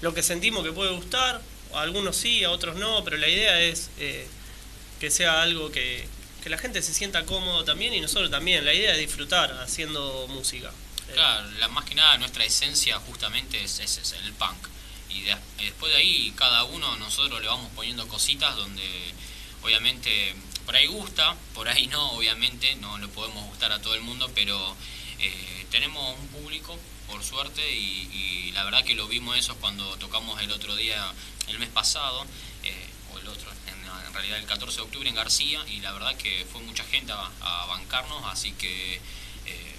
lo 0.00 0.14
que 0.14 0.23
sentimos 0.23 0.64
que 0.64 0.73
puede 0.73 0.93
gustar, 0.93 1.40
algunos 1.78 2.16
sí, 2.16 2.45
a 2.45 2.50
otros 2.50 2.76
no, 2.76 3.04
pero 3.04 3.16
la 3.16 3.28
idea 3.28 3.61
es 3.61 3.90
eh, 3.99 4.26
que 5.00 5.11
sea 5.11 5.43
algo 5.43 5.71
que, 5.71 6.07
la 6.45 6.59
gente 6.59 6.83
se 6.83 6.93
sienta 6.93 7.25
cómodo 7.25 7.64
también 7.64 7.95
y 7.95 8.00
nosotros 8.00 8.31
también. 8.31 8.66
La 8.66 8.75
idea 8.75 8.93
es 8.93 8.99
disfrutar 8.99 9.50
haciendo 9.62 10.26
música. 10.28 10.71
Claro, 11.14 11.50
la, 11.52 11.69
más 11.69 11.85
que 11.87 11.95
nada 11.95 12.19
nuestra 12.19 12.45
esencia 12.45 12.99
justamente 12.99 13.64
es, 13.64 13.78
es, 13.81 14.14
el 14.23 14.33
punk. 14.35 14.69
Y, 15.09 15.23
después 15.64 15.93
de 15.93 15.99
ahí 15.99 16.35
cada 16.37 16.64
uno 16.64 16.97
nosotros 16.97 17.40
le 17.40 17.49
vamos 17.49 17.71
poniendo 17.75 18.07
cositas 18.09 18.54
donde 18.57 18.83
obviamente 19.62 20.35
por 20.64 20.76
ahí 20.76 20.87
gusta, 20.87 21.37
por 21.54 21.69
ahí 21.69 21.87
no, 21.88 22.12
obviamente, 22.12 22.75
no 22.76 22.99
le 22.99 23.09
podemos 23.09 23.45
gustar 23.47 23.73
a 23.73 23.81
todo 23.81 23.95
el 23.95 24.00
mundo, 24.00 24.31
pero 24.35 24.76
eh, 25.19 25.66
tenemos 25.71 26.19
un 26.19 26.28
público, 26.28 26.78
por 27.07 27.23
suerte, 27.23 27.62
y, 27.73 28.50
la 28.52 28.64
verdad 28.64 28.85
que 28.85 28.95
lo 28.95 29.09
vimos 29.09 29.37
eso 29.37 29.57
cuando 29.57 29.97
tocamos 29.97 30.40
el 30.40 30.52
otro 30.52 30.76
día 30.76 31.12
el 31.49 31.59
mes 31.59 31.69
pasado, 31.69 32.25
eh, 32.63 32.87
o 33.13 33.19
el 33.19 33.29
otro, 33.29 33.51
en, 33.51 34.15
realidad 34.15 34.39
el 34.39 34.47
14 34.47 34.77
de 34.77 34.83
octubre 34.83 35.09
en 35.09 35.15
García, 35.15 35.65
y 35.69 35.81
la 35.81 35.93
verdad 35.93 36.17
que 36.17 36.47
fue 36.51 36.63
mucha 36.63 36.85
gente 36.85 37.13
a, 37.13 37.67
bancarnos, 37.67 38.23
así 38.27 38.53
que 38.53 38.95
eh, 38.95 39.75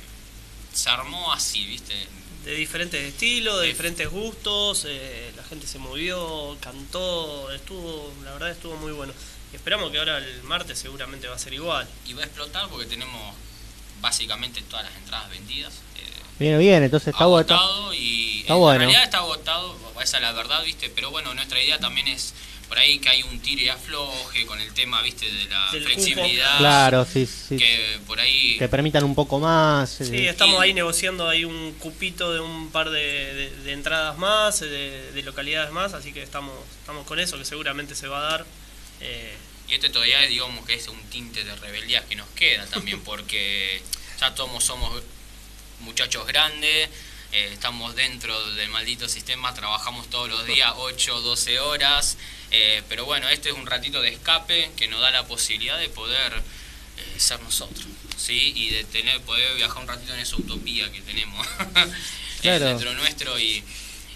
se 0.74 0.90
armó 0.90 1.32
así, 1.32 1.66
¿viste? 1.66 1.96
De 2.44 2.54
diferentes 2.54 3.02
estilos, 3.02 3.62
de 3.62 3.68
diferentes 3.68 4.08
gustos, 4.08 4.86
eh, 4.88 5.32
la 5.36 5.44
gente 5.44 5.66
se 5.66 5.80
movió, 5.80 6.56
cantó, 6.60 7.52
estuvo, 7.52 8.14
la 8.24 8.34
verdad 8.34 8.52
estuvo 8.52 8.76
muy 8.78 8.92
bueno. 8.92 9.14
esperamos 9.52 9.90
que 9.90 9.98
ahora 9.98 10.20
el 10.20 10.44
martes 10.44 10.78
seguramente 10.78 11.28
va 11.28 11.36
a 11.36 11.40
ser 11.40 11.54
igual. 11.54 11.88
Y 12.06 12.14
va 12.14 12.22
a 12.22 12.26
explotar 12.26 12.70
porque 12.70 12.86
tenemos 12.86 13.34
básicamente 14.00 14.62
todas 14.62 14.86
las 14.86 14.96
entradas 14.96 15.30
vendidas. 15.32 15.74
Eh, 15.98 16.25
Viene 16.39 16.58
bien, 16.58 16.84
entonces 16.84 17.10
está 17.10 17.24
agotado. 17.24 17.94
y 17.94 18.42
Está 18.42 18.54
en 18.54 18.60
bueno. 18.60 18.80
realidad 18.80 19.04
está 19.04 19.18
agotado, 19.20 19.75
esa 20.01 20.18
es 20.18 20.24
la 20.24 20.32
verdad, 20.34 20.63
¿viste? 20.63 20.89
Pero 20.89 21.10
bueno, 21.12 21.34
nuestra 21.34 21.62
idea 21.62 21.80
también 21.80 22.08
es 22.08 22.34
por 22.68 22.77
ahí 22.80 23.00
que 23.00 23.10
hay 23.10 23.24
un 23.24 23.39
tire 23.39 23.63
y 23.63 23.70
afloje 23.70 24.46
con 24.46 24.60
el 24.60 24.74
tema, 24.74 25.01
¿viste? 25.01 25.32
De 25.32 25.46
la 25.46 25.72
Del 25.72 25.84
flexibilidad. 25.86 26.58
Claro, 26.58 27.06
sí, 27.06 27.25
sí. 27.27 27.58
Que 27.58 28.00
por 28.08 28.20
ahí... 28.20 28.58
Que 28.58 28.68
permitan 28.68 29.04
un 29.04 29.15
poco 29.15 29.39
más. 29.39 29.89
Sí, 30.01 30.15
eh, 30.15 30.30
estamos 30.30 30.60
y- 30.60 30.63
ahí 30.63 30.74
negociando 30.74 31.30
ahí 31.30 31.46
un 31.46 31.74
cupito 31.80 32.34
de 32.34 32.39
un 32.39 32.72
par 32.72 32.89
de, 32.89 33.00
de- 33.34 33.51
de 33.63 33.72
entradas 33.72 34.18
más, 34.18 34.60
de, 34.60 35.12
de 35.12 35.22
localidades 35.24 35.72
más, 35.72 35.94
así 35.94 36.12
que 36.12 36.22
estamos, 36.24 36.54
estamos 36.80 37.06
con 37.08 37.20
eso, 37.20 37.38
que 37.38 37.46
seguramente 37.46 37.96
se 37.96 38.08
va 38.08 38.18
a 38.20 38.30
dar. 38.32 38.46
Eh, 39.00 39.36
Y 39.68 39.74
este 39.75 39.89
todavía 39.89 40.24
es, 40.24 40.30
digamos, 40.30 40.63
que 40.65 40.74
es 40.75 40.88
un 40.88 41.01
tinte 41.10 41.44
de 41.44 41.56
rebeldía 41.56 42.04
que 42.08 42.15
nos 42.15 42.27
queda 42.30 42.65
también, 42.68 43.00
porque 43.01 43.82
ya 44.20 44.34
todos 44.36 44.63
somos 44.63 45.01
muchachos 45.82 46.25
grandes, 46.27 46.89
eh, 47.32 47.50
estamos 47.53 47.96
dentro 47.96 48.51
del 48.53 48.70
maldito 48.70 49.10
sistema, 49.10 49.53
trabajamos 49.53 50.10
todos 50.10 50.29
los 50.29 50.46
días 50.46 50.72
8, 50.77 51.22
12 51.22 51.60
horas, 51.60 52.17
eh, 52.51 52.82
pero 52.88 53.05
bueno, 53.05 53.27
este 53.29 53.50
es 53.50 53.55
un 53.55 53.65
ratito 53.65 54.01
de 54.01 54.10
escape 54.10 54.72
que 54.77 54.88
nos 54.88 55.01
da 55.01 55.12
la 55.12 55.25
posibilidad 55.27 55.77
de 55.77 55.89
poder 55.89 56.34
eh, 56.98 57.20
ser 57.20 57.41
nosotros, 57.41 57.86
¿sí? 58.17 58.53
Y 58.55 58.70
de 58.70 58.84
tener, 58.86 59.20
poder 59.22 59.55
viajar 59.55 59.82
un 59.82 59.88
ratito 59.88 60.13
en 60.13 60.20
esa 60.22 60.36
utopía 60.38 60.91
que 60.91 61.01
tenemos 61.01 61.46
Claro. 62.41 62.65
dentro 62.67 62.94
nuestro 62.94 63.39
y, 63.39 63.63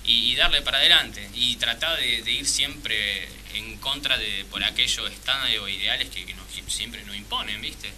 y, 0.06 0.32
y 0.32 0.36
darle 0.36 0.62
para 0.62 0.78
adelante 0.78 1.28
y 1.34 1.56
tratar 1.58 2.00
de, 2.00 2.22
de 2.22 2.32
ir 2.32 2.48
siempre 2.48 3.28
en 3.56 3.78
contra 3.80 4.18
de 4.18 4.46
por 4.52 4.64
aquellos 4.64 5.12
estándares 5.12 5.60
o 5.60 5.68
ideales 5.68 6.10
que, 6.10 6.26
que 6.26 6.34
nos, 6.36 6.46
que 6.48 6.62
siempre 6.72 7.04
nos 7.06 7.16
imponen, 7.16 7.60
¿viste? 7.62 7.92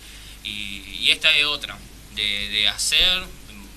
Y, 0.44 0.82
y 1.02 1.12
esta 1.12 1.36
es 1.36 1.46
otra, 1.46 1.78
de, 2.16 2.50
de 2.50 2.68
hacer 2.70 3.24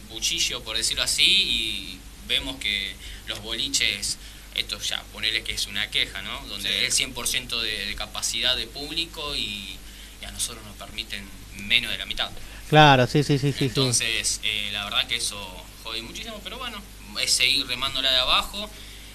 buchillo, 0.08 0.62
por 0.62 0.76
decirlo 0.76 1.02
así, 1.02 1.24
y 1.24 1.98
vemos 2.26 2.56
que 2.56 2.94
los 3.26 3.40
boliches, 3.42 4.18
esto 4.54 4.80
ya, 4.80 5.02
ponerle 5.12 5.42
que 5.42 5.52
es 5.52 5.66
una 5.66 5.90
queja, 5.90 6.22
¿no? 6.22 6.46
Donde 6.46 6.86
es 6.86 6.98
100% 6.98 7.60
de, 7.60 7.86
de 7.86 7.94
capacidad 7.94 8.56
de 8.56 8.66
público 8.66 9.34
y, 9.34 9.76
y 10.20 10.24
a 10.24 10.30
nosotros 10.30 10.64
nos 10.64 10.76
permiten 10.76 11.28
menos 11.56 11.90
de 11.92 11.98
la 11.98 12.06
mitad. 12.06 12.30
Claro, 12.68 13.06
sí, 13.06 13.22
sí, 13.22 13.38
sí, 13.38 13.52
sí. 13.52 13.58
sí. 13.58 13.64
Entonces, 13.66 14.40
eh, 14.42 14.70
la 14.72 14.84
verdad 14.84 15.06
que 15.06 15.16
eso 15.16 15.38
jode 15.82 16.02
muchísimo, 16.02 16.40
pero 16.42 16.58
bueno, 16.58 16.80
es 17.20 17.30
seguir 17.30 17.66
remándola 17.66 18.10
de 18.10 18.18
abajo, 18.18 18.70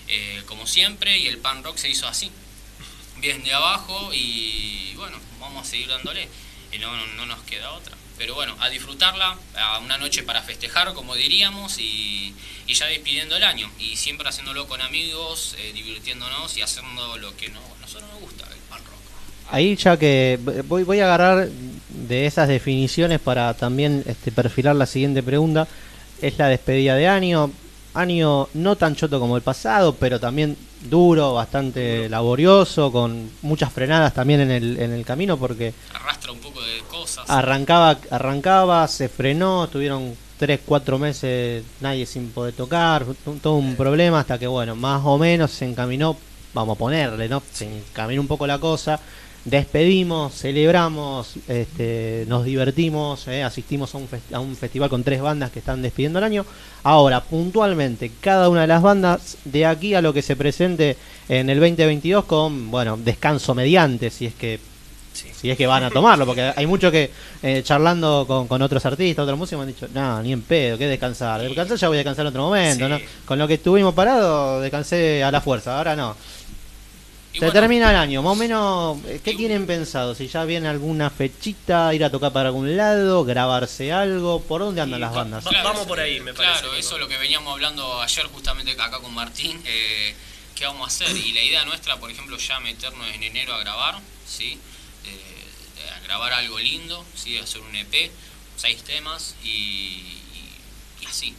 eh, 0.07 0.43
como 0.45 0.67
siempre, 0.67 1.17
y 1.17 1.27
el 1.27 1.37
pan 1.39 1.63
rock 1.63 1.77
se 1.77 1.89
hizo 1.89 2.07
así, 2.07 2.31
bien 3.17 3.43
de 3.43 3.53
abajo, 3.53 4.11
y 4.13 4.93
bueno, 4.95 5.17
vamos 5.39 5.67
a 5.67 5.69
seguir 5.69 5.87
dándole, 5.87 6.27
y 6.71 6.77
no, 6.77 6.95
no, 6.95 7.05
no 7.07 7.25
nos 7.25 7.41
queda 7.43 7.71
otra. 7.71 7.97
Pero 8.19 8.35
bueno, 8.35 8.53
a 8.59 8.67
disfrutarla, 8.69 9.37
a 9.57 9.79
una 9.79 9.97
noche 9.97 10.23
para 10.23 10.41
festejar, 10.41 10.93
como 10.93 11.15
diríamos, 11.15 11.79
y, 11.79 12.35
y 12.67 12.73
ya 12.73 12.85
despidiendo 12.87 13.37
el 13.37 13.43
año, 13.43 13.71
y 13.79 13.95
siempre 13.95 14.27
haciéndolo 14.27 14.67
con 14.67 14.81
amigos, 14.81 15.55
eh, 15.57 15.71
divirtiéndonos 15.73 16.57
y 16.57 16.61
haciendo 16.61 17.17
lo 17.17 17.35
que 17.37 17.47
no, 17.47 17.61
a 17.61 17.81
nosotros 17.81 18.09
nos 18.11 18.19
gusta, 18.19 18.45
el 18.51 18.59
pan 18.69 18.79
rock. 18.79 18.99
Ahí 19.51 19.73
ya 19.77 19.97
que 19.97 20.37
voy, 20.67 20.83
voy 20.83 20.99
a 20.99 21.05
agarrar 21.05 21.47
de 21.47 22.25
esas 22.25 22.49
definiciones 22.49 23.21
para 23.21 23.53
también 23.53 24.03
este, 24.05 24.33
perfilar 24.33 24.75
la 24.75 24.85
siguiente 24.85 25.23
pregunta. 25.23 25.65
Es 26.21 26.37
la 26.37 26.49
despedida 26.49 26.95
de 26.95 27.07
año. 27.07 27.49
Año 27.93 28.49
no 28.53 28.75
tan 28.75 28.97
choto 28.97 29.19
como 29.19 29.37
el 29.37 29.41
pasado, 29.41 29.95
pero 29.95 30.19
también 30.19 30.57
duro, 30.81 31.33
bastante 31.33 32.07
laborioso, 32.09 32.91
con 32.91 33.31
muchas 33.41 33.73
frenadas 33.73 34.13
también 34.13 34.41
en 34.41 34.51
el, 34.51 34.79
en 34.79 34.91
el 34.91 35.05
camino 35.05 35.37
porque 35.37 35.73
Arrastra 35.93 36.31
un 36.31 36.39
poco 36.39 36.61
de 36.61 36.79
cosas. 37.17 37.29
arrancaba, 37.29 37.97
arrancaba, 38.11 38.87
se 38.87 39.09
frenó, 39.09 39.67
tuvieron 39.67 40.15
3, 40.37 40.59
4 40.65 40.97
meses 40.97 41.63
nadie 41.81 42.05
sin 42.05 42.29
poder 42.31 42.53
tocar, 42.53 43.05
un- 43.25 43.39
todo 43.39 43.55
un 43.55 43.75
problema 43.75 44.19
hasta 44.21 44.37
que 44.39 44.47
bueno, 44.47 44.75
más 44.75 45.01
o 45.03 45.17
menos 45.17 45.51
se 45.51 45.65
encaminó, 45.65 46.15
vamos 46.53 46.75
a 46.75 46.79
ponerle, 46.79 47.27
¿no? 47.29 47.43
Se 47.51 47.65
encaminó 47.65 48.21
un 48.21 48.27
poco 48.27 48.47
la 48.47 48.57
cosa, 48.57 48.99
despedimos, 49.45 50.33
celebramos, 50.33 51.33
este, 51.47 52.25
nos 52.27 52.45
divertimos, 52.45 53.27
¿eh? 53.27 53.43
asistimos 53.43 53.93
a 53.95 53.97
un, 53.97 54.07
a 54.33 54.39
un 54.39 54.55
festival 54.55 54.89
con 54.89 55.03
tres 55.03 55.21
bandas 55.21 55.51
que 55.51 55.59
están 55.59 55.81
despidiendo 55.81 56.19
el 56.19 56.25
año. 56.25 56.45
Ahora, 56.83 57.21
puntualmente, 57.21 58.11
cada 58.21 58.49
una 58.49 58.61
de 58.61 58.67
las 58.67 58.81
bandas, 58.81 59.37
de 59.45 59.65
aquí 59.65 59.93
a 59.95 60.01
lo 60.01 60.13
que 60.13 60.21
se 60.21 60.35
presente 60.35 60.97
en 61.27 61.49
el 61.49 61.59
2022 61.59 62.25
con, 62.25 62.69
bueno, 62.71 62.97
descanso 62.97 63.53
mediante, 63.55 64.09
si 64.09 64.25
es 64.25 64.33
que 64.35 64.59
si 65.13 65.49
es 65.49 65.57
que 65.57 65.67
van 65.67 65.83
a 65.83 65.89
tomarlo, 65.89 66.25
porque 66.25 66.53
hay 66.55 66.65
muchos 66.65 66.91
que 66.91 67.11
eh, 67.43 67.61
charlando 67.63 68.25
con, 68.27 68.47
con 68.47 68.61
otros 68.61 68.85
artistas, 68.85 69.23
otros 69.23 69.37
músicos, 69.37 69.65
me 69.65 69.69
han 69.71 69.75
dicho, 69.75 69.87
no, 69.93 70.21
ni 70.21 70.31
en 70.33 70.41
pedo, 70.41 70.77
que 70.77 70.87
descansar. 70.87 71.41
Descansar 71.41 71.77
ya 71.77 71.87
voy 71.87 71.97
a 71.97 71.99
descansar 71.99 72.25
en 72.25 72.29
otro 72.29 72.41
momento, 72.43 72.85
Sí. 72.85 72.91
¿no? 72.91 72.99
Con 73.25 73.39
lo 73.39 73.47
que 73.47 73.55
estuvimos 73.55 73.93
parados, 73.93 74.61
descansé 74.61 75.23
a 75.23 75.31
la 75.31 75.41
fuerza, 75.41 75.77
ahora 75.77 75.95
no. 75.95 76.15
Y 77.31 77.33
Se 77.37 77.45
bueno, 77.45 77.53
termina 77.61 77.91
el 77.91 77.95
año, 77.95 78.23
más 78.23 78.33
o 78.33 78.35
menos, 78.35 78.97
eh, 79.05 79.21
¿qué 79.23 79.35
tienen 79.35 79.67
pensado? 79.67 80.15
Si 80.15 80.27
ya 80.27 80.45
viene 80.45 80.67
alguna 80.67 81.11
fechita, 81.11 81.93
ir 81.93 82.03
a 82.03 82.09
tocar 82.09 82.33
para 82.33 82.49
algún 82.49 82.75
lado, 82.75 83.23
grabarse 83.23 83.91
algo, 83.93 84.41
¿por 84.41 84.61
dónde 84.61 84.81
andan 84.81 84.99
las 84.99 85.13
bandas? 85.13 85.45
va- 85.45 85.61
Vamos 85.63 85.85
por 85.85 85.99
ahí, 85.99 86.19
me 86.21 86.33
parece, 86.33 86.59
Claro, 86.61 86.75
eso 86.75 86.95
es 86.95 86.99
lo 86.99 87.07
que 87.07 87.17
veníamos 87.19 87.53
hablando 87.53 88.01
ayer 88.01 88.25
justamente 88.27 88.71
acá 88.71 88.97
con 88.99 89.13
Martín, 89.13 89.61
eh, 89.63 90.15
qué 90.55 90.65
vamos 90.65 90.81
a 90.83 90.87
hacer. 90.87 91.15
Y 91.15 91.31
la 91.33 91.43
idea 91.43 91.63
nuestra, 91.65 91.97
por 91.97 92.09
ejemplo, 92.09 92.35
ya 92.37 92.59
meternos 92.61 93.05
en 93.13 93.21
enero 93.21 93.53
a 93.53 93.59
grabar, 93.59 93.99
¿sí? 94.27 94.57
Grabar 96.09 96.33
algo 96.33 96.57
lindo, 96.57 97.05
¿sí? 97.15 97.37
Hacer 97.37 97.61
un 97.61 97.75
EP, 97.75 98.09
seis 98.57 98.83
temas 98.83 99.35
y, 99.43 99.47
y- 99.49 100.51
y 101.01 101.05
así. 101.05 101.35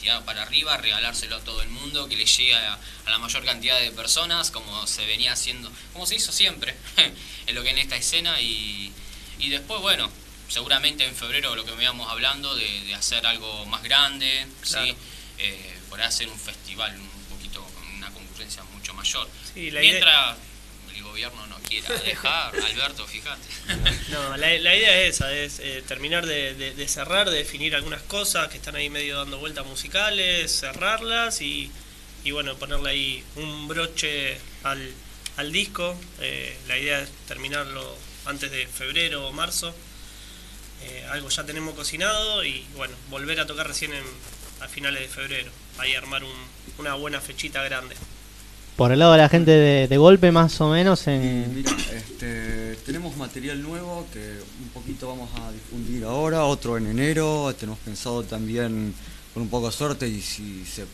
Tirar 0.00 0.24
para 0.24 0.42
arriba, 0.42 0.76
regalárselo 0.76 1.34
a 1.34 1.40
todo 1.40 1.60
el 1.62 1.68
mundo, 1.70 2.08
que 2.08 2.16
le 2.16 2.24
llegue 2.24 2.54
a, 2.54 2.78
a 3.06 3.10
la 3.10 3.18
mayor 3.18 3.44
cantidad 3.44 3.80
de 3.80 3.90
personas, 3.90 4.52
como 4.52 4.86
se 4.86 5.04
venía 5.06 5.32
haciendo, 5.32 5.68
como 5.92 6.06
se 6.06 6.14
hizo 6.14 6.30
siempre, 6.30 6.76
en 7.46 7.54
lo 7.56 7.64
que 7.64 7.70
en 7.70 7.78
esta 7.78 7.96
escena. 7.96 8.40
Y, 8.40 8.92
y 9.40 9.48
después, 9.48 9.80
bueno, 9.80 10.08
seguramente 10.48 11.04
en 11.04 11.16
febrero 11.16 11.56
lo 11.56 11.64
que 11.64 11.72
veníamos 11.72 12.08
hablando 12.08 12.54
de, 12.54 12.84
de 12.84 12.94
hacer 12.94 13.26
algo 13.26 13.66
más 13.66 13.82
grande, 13.82 14.46
Claro. 14.62 14.86
¿sí? 14.86 14.94
Eh, 15.38 15.76
por 15.90 16.00
hacer 16.00 16.28
un 16.28 16.38
festival 16.38 16.94
un 17.00 17.24
poquito 17.36 17.64
con 17.64 17.84
una 17.96 18.12
concurrencia 18.12 18.62
mucho 18.74 18.94
mayor. 18.94 19.28
Sí, 19.52 19.72
la 19.72 19.80
Mientras 19.80 20.36
gobierno 21.14 21.46
no 21.46 21.56
quiera 21.60 21.88
dejar, 22.00 22.52
Alberto, 22.72 23.06
fíjate. 23.06 23.40
No, 24.10 24.36
la, 24.36 24.48
la 24.58 24.74
idea 24.74 25.00
es 25.02 25.14
esa, 25.16 25.32
es 25.32 25.60
eh, 25.60 25.82
terminar 25.86 26.26
de, 26.26 26.54
de- 26.54 26.74
de 26.74 26.88
cerrar, 26.88 27.30
de 27.30 27.36
definir 27.38 27.76
algunas 27.76 28.02
cosas 28.02 28.48
que 28.48 28.56
están 28.56 28.74
ahí 28.74 28.90
medio 28.90 29.18
dando 29.18 29.38
vueltas 29.38 29.64
musicales, 29.64 30.50
cerrarlas 30.58 31.40
y, 31.40 31.70
y 32.24 32.30
bueno, 32.32 32.56
ponerle 32.56 32.90
ahí 32.90 33.24
un 33.36 33.68
broche 33.68 34.38
al, 34.64 34.92
al 35.36 35.52
disco. 35.52 35.96
Eh, 36.20 36.56
la 36.66 36.78
idea 36.78 37.00
es 37.00 37.10
terminarlo 37.28 37.96
antes 38.26 38.50
de 38.50 38.66
febrero 38.66 39.28
o 39.28 39.32
marzo. 39.32 39.72
Eh, 40.82 41.06
algo 41.12 41.28
ya 41.28 41.44
tenemos 41.46 41.74
cocinado 41.74 42.44
y 42.44 42.66
bueno, 42.74 42.94
volver 43.08 43.38
a 43.38 43.46
tocar 43.46 43.68
recién 43.68 43.92
en, 43.94 44.04
a 44.60 44.66
finales 44.68 45.00
de 45.02 45.08
febrero. 45.08 45.52
Ahí 45.78 45.94
armar 45.94 46.24
un- 46.24 46.48
una 46.78 46.94
buena 46.94 47.20
fechita 47.20 47.62
grande. 47.62 47.94
Por 48.76 48.90
el 48.90 48.98
lado 48.98 49.12
de 49.12 49.18
la 49.18 49.28
gente 49.28 49.52
de, 49.52 49.86
de 49.86 49.96
golpe, 49.98 50.32
más 50.32 50.60
o 50.60 50.68
menos, 50.70 51.06
Y 51.06 51.10
en... 51.10 51.54
mira, 51.54 51.70
este, 51.94 52.74
tenemos 52.84 53.16
material 53.16 53.62
nuevo 53.62 54.04
que 54.12 54.18
un 54.62 54.68
poquito 54.70 55.08
vamos 55.08 55.30
a 55.40 55.52
difundir 55.52 56.02
ahora, 56.04 56.44
otro 56.44 56.76
en 56.76 56.88
enero. 56.88 57.54
Tenemos 57.58 57.78
pensado 57.78 58.24
también, 58.24 58.92
con 59.32 59.44
un 59.44 59.48
poco 59.48 59.66
de 59.66 59.72
suerte, 59.72 60.08
y 60.08 60.20
si 60.20 60.64
se, 60.64 60.86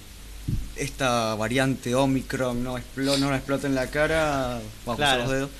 esta 0.76 1.34
variante 1.36 1.94
Omicron 1.94 2.62
no, 2.62 2.76
explo- 2.76 3.18
no 3.18 3.34
explota 3.34 3.66
en 3.66 3.74
la 3.74 3.86
cara, 3.86 4.60
vamos 4.84 4.98
Claro. 4.98 5.22
a 5.22 5.24
los 5.24 5.32
dedos. 5.32 5.50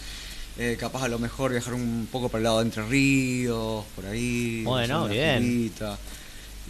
eh, 0.59 0.77
capaz 0.79 1.05
a 1.05 1.09
lo 1.09 1.19
mejor 1.19 1.53
viajar 1.53 1.73
un 1.73 2.07
poco 2.13 2.29
para 2.29 2.41
el 2.41 2.45
lado 2.45 2.59
de 2.59 2.65
Entre 2.67 2.83
Ríos, 2.85 3.83
por 3.97 4.05
ahí. 4.05 4.63
Bueno, 4.63 5.09
bien. 5.09 5.73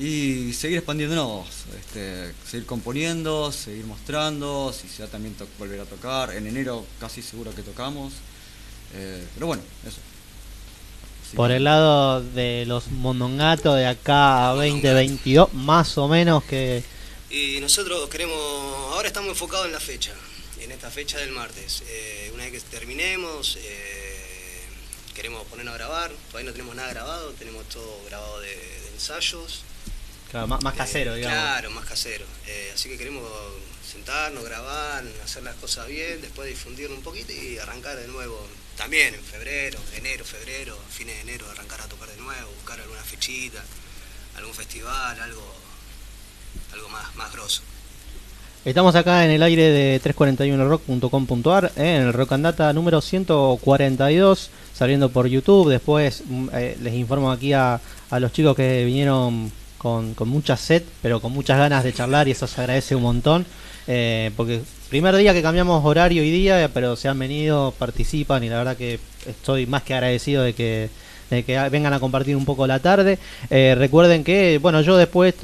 Y 0.00 0.54
seguir 0.54 0.78
expandiéndonos, 0.78 1.46
este, 1.78 2.32
seguir 2.50 2.64
componiendo, 2.64 3.52
seguir 3.52 3.84
mostrando, 3.84 4.72
si 4.72 4.88
se 4.88 5.02
da 5.02 5.08
también 5.08 5.36
volver 5.58 5.78
a 5.80 5.84
tocar. 5.84 6.32
En 6.34 6.46
enero 6.46 6.86
casi 6.98 7.20
seguro 7.22 7.54
que 7.54 7.62
tocamos. 7.62 8.14
eh, 8.94 9.24
pero 9.34 9.46
bueno, 9.46 9.62
eso. 9.86 9.98
Así 11.26 11.36
Por 11.36 11.50
que- 11.50 11.56
el 11.56 11.64
lado 11.64 12.22
de 12.22 12.64
los 12.66 12.88
mondongatos 12.88 13.76
de 13.76 13.86
acá 13.86 14.48
a 14.50 14.54
2022, 14.54 15.52
más 15.52 15.96
o 15.98 16.08
menos 16.08 16.42
que... 16.44 16.82
Y 17.30 17.60
nosotros 17.60 18.08
queremos, 18.08 18.36
ahora 18.92 19.06
estamos 19.06 19.28
enfocados 19.30 19.66
en 19.66 19.72
la 19.72 19.78
fecha, 19.80 20.12
en 20.60 20.72
esta 20.72 20.90
fecha 20.90 21.18
del 21.18 21.30
martes. 21.30 21.84
Eh, 21.88 22.30
una 22.34 22.44
vez 22.44 22.64
que 22.64 22.70
terminemos, 22.76 23.58
eh, 23.62 24.62
queremos 25.14 25.44
ponernos 25.46 25.74
a 25.74 25.78
grabar, 25.78 26.10
todavía 26.30 26.50
no 26.50 26.52
tenemos 26.52 26.74
nada 26.74 26.88
grabado, 26.88 27.30
tenemos 27.38 27.68
todo 27.68 28.00
grabado 28.08 28.40
de, 28.40 28.48
de 28.48 28.88
ensayos. 28.94 29.62
Claro, 30.30 30.46
más, 30.46 30.62
más 30.62 30.74
casero, 30.74 31.12
Eh, 31.14 31.16
digamos. 31.16 31.38
Claro, 31.38 31.70
más 31.70 31.84
casero. 31.84 32.24
Eh, 32.46 32.70
así 32.74 32.88
que 32.88 32.96
queremos 32.96 33.24
sentarnos, 33.90 34.44
grabar, 34.44 35.04
hacer 35.24 35.42
las 35.42 35.56
cosas 35.56 35.88
bien, 35.88 36.20
después 36.20 36.48
difundirlo 36.48 36.94
un 36.94 37.02
poquito 37.02 37.32
y 37.32 37.58
arrancar 37.58 37.96
de 37.96 38.06
nuevo. 38.08 38.46
También 38.76 39.14
en 39.14 39.20
febrero, 39.20 39.78
enero, 39.96 40.24
febrero, 40.24 40.78
fines 40.88 41.16
de 41.16 41.20
enero, 41.22 41.46
arrancar 41.50 41.80
a 41.80 41.84
tocar 41.86 42.08
de 42.08 42.16
nuevo, 42.16 42.50
buscar 42.56 42.80
alguna 42.80 43.02
fechita, 43.02 43.62
algún 44.36 44.54
festival, 44.54 45.20
algo, 45.20 45.42
algo 46.72 46.88
más, 46.88 47.14
más 47.16 47.32
grosso. 47.32 47.62
Estamos 48.64 48.94
acá 48.94 49.24
en 49.24 49.30
el 49.32 49.42
aire 49.42 49.62
de 49.70 50.00
341rock.com.ar, 50.02 51.72
eh, 51.76 51.96
en 51.96 52.02
el 52.02 52.12
Rock 52.12 52.32
and 52.32 52.44
Data 52.44 52.72
número 52.72 53.00
142, 53.00 54.50
saliendo 54.74 55.10
por 55.10 55.26
YouTube. 55.26 55.70
Después 55.70 56.22
mm, 56.26 56.48
eh, 56.52 56.76
les 56.80 56.94
informo 56.94 57.32
aquí 57.32 57.52
a, 57.52 57.80
a 58.10 58.20
los 58.20 58.32
chicos 58.32 58.54
que 58.54 58.84
vinieron 58.84 59.50
con, 59.80 60.12
con 60.14 60.28
mucha 60.28 60.56
sed, 60.56 60.82
pero 61.02 61.20
con 61.20 61.32
muchas 61.32 61.56
ganas 61.58 61.82
de 61.84 61.92
charlar 61.94 62.28
y 62.28 62.32
eso 62.32 62.46
se 62.46 62.60
agradece 62.60 62.94
un 62.94 63.02
montón. 63.02 63.46
eh, 63.86 64.30
porque 64.36 64.60
primer 64.90 65.16
día 65.16 65.32
que 65.32 65.40
cambiamos 65.42 65.84
horario 65.84 66.22
y 66.22 66.30
día, 66.30 66.68
pero 66.74 66.96
se 66.96 67.08
han 67.08 67.18
venido, 67.18 67.72
participan 67.78 68.44
y 68.44 68.48
la 68.50 68.58
verdad 68.58 68.76
que 68.76 68.98
estoy 69.26 69.64
más 69.66 69.82
que 69.84 69.94
agradecido 69.94 70.42
de 70.42 70.52
que, 70.52 70.90
de 71.30 71.44
que 71.44 71.56
vengan 71.70 71.92
a 71.94 72.00
compartir 72.00 72.36
un 72.36 72.44
poco 72.44 72.66
la 72.66 72.78
tarde. 72.80 73.18
Eh, 73.50 73.74
recuerden 73.78 74.22
que, 74.24 74.58
bueno, 74.60 74.80
yo 74.82 74.96
después 74.96 75.34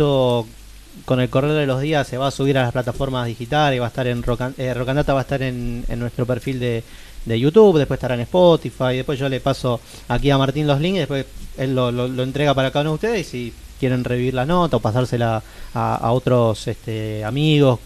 con 1.05 1.21
el 1.21 1.29
correr 1.29 1.53
de 1.53 1.67
los 1.67 1.81
días 1.81 2.07
se 2.07 2.19
va 2.19 2.27
a 2.29 2.31
subir 2.31 2.59
a 2.59 2.63
las 2.63 2.73
plataformas 2.73 3.27
digitales, 3.27 3.81
va 3.81 3.85
a 3.87 3.89
estar 3.89 4.07
en 4.07 4.23
eh, 4.59 4.75
Rocandata, 4.75 5.13
va 5.15 5.21
a 5.21 5.23
estar 5.23 5.43
en, 5.43 5.85
en 5.89 5.99
nuestro 5.99 6.27
perfil 6.27 6.59
de, 6.59 6.83
de 7.25 7.41
YouTube, 7.41 7.79
después 7.79 7.99
estará 7.99 8.15
en 8.15 8.21
Spotify, 8.23 8.97
después 8.97 9.19
yo 9.19 9.29
le 9.29 9.41
paso 9.41 9.81
aquí 10.09 10.31
a 10.31 10.39
Martín 10.39 10.67
los 10.67 10.81
links, 10.81 10.99
después 11.01 11.27
él 11.59 11.75
lo, 11.75 11.91
lo- 11.93 12.09
lo 12.09 12.23
entrega 12.23 12.55
para 12.55 12.71
cada 12.71 12.83
uno 12.83 12.91
de 12.93 12.95
ustedes 12.95 13.35
y 13.35 13.53
quieren 13.79 14.05
revivir 14.05 14.35
la 14.35 14.47
nota 14.47 14.77
o 14.77 14.81
pasársela 14.81 15.43
a, 15.75 15.95
a 15.97 16.13
otros 16.13 16.67
este, 16.69 17.25
amigos, 17.25 17.81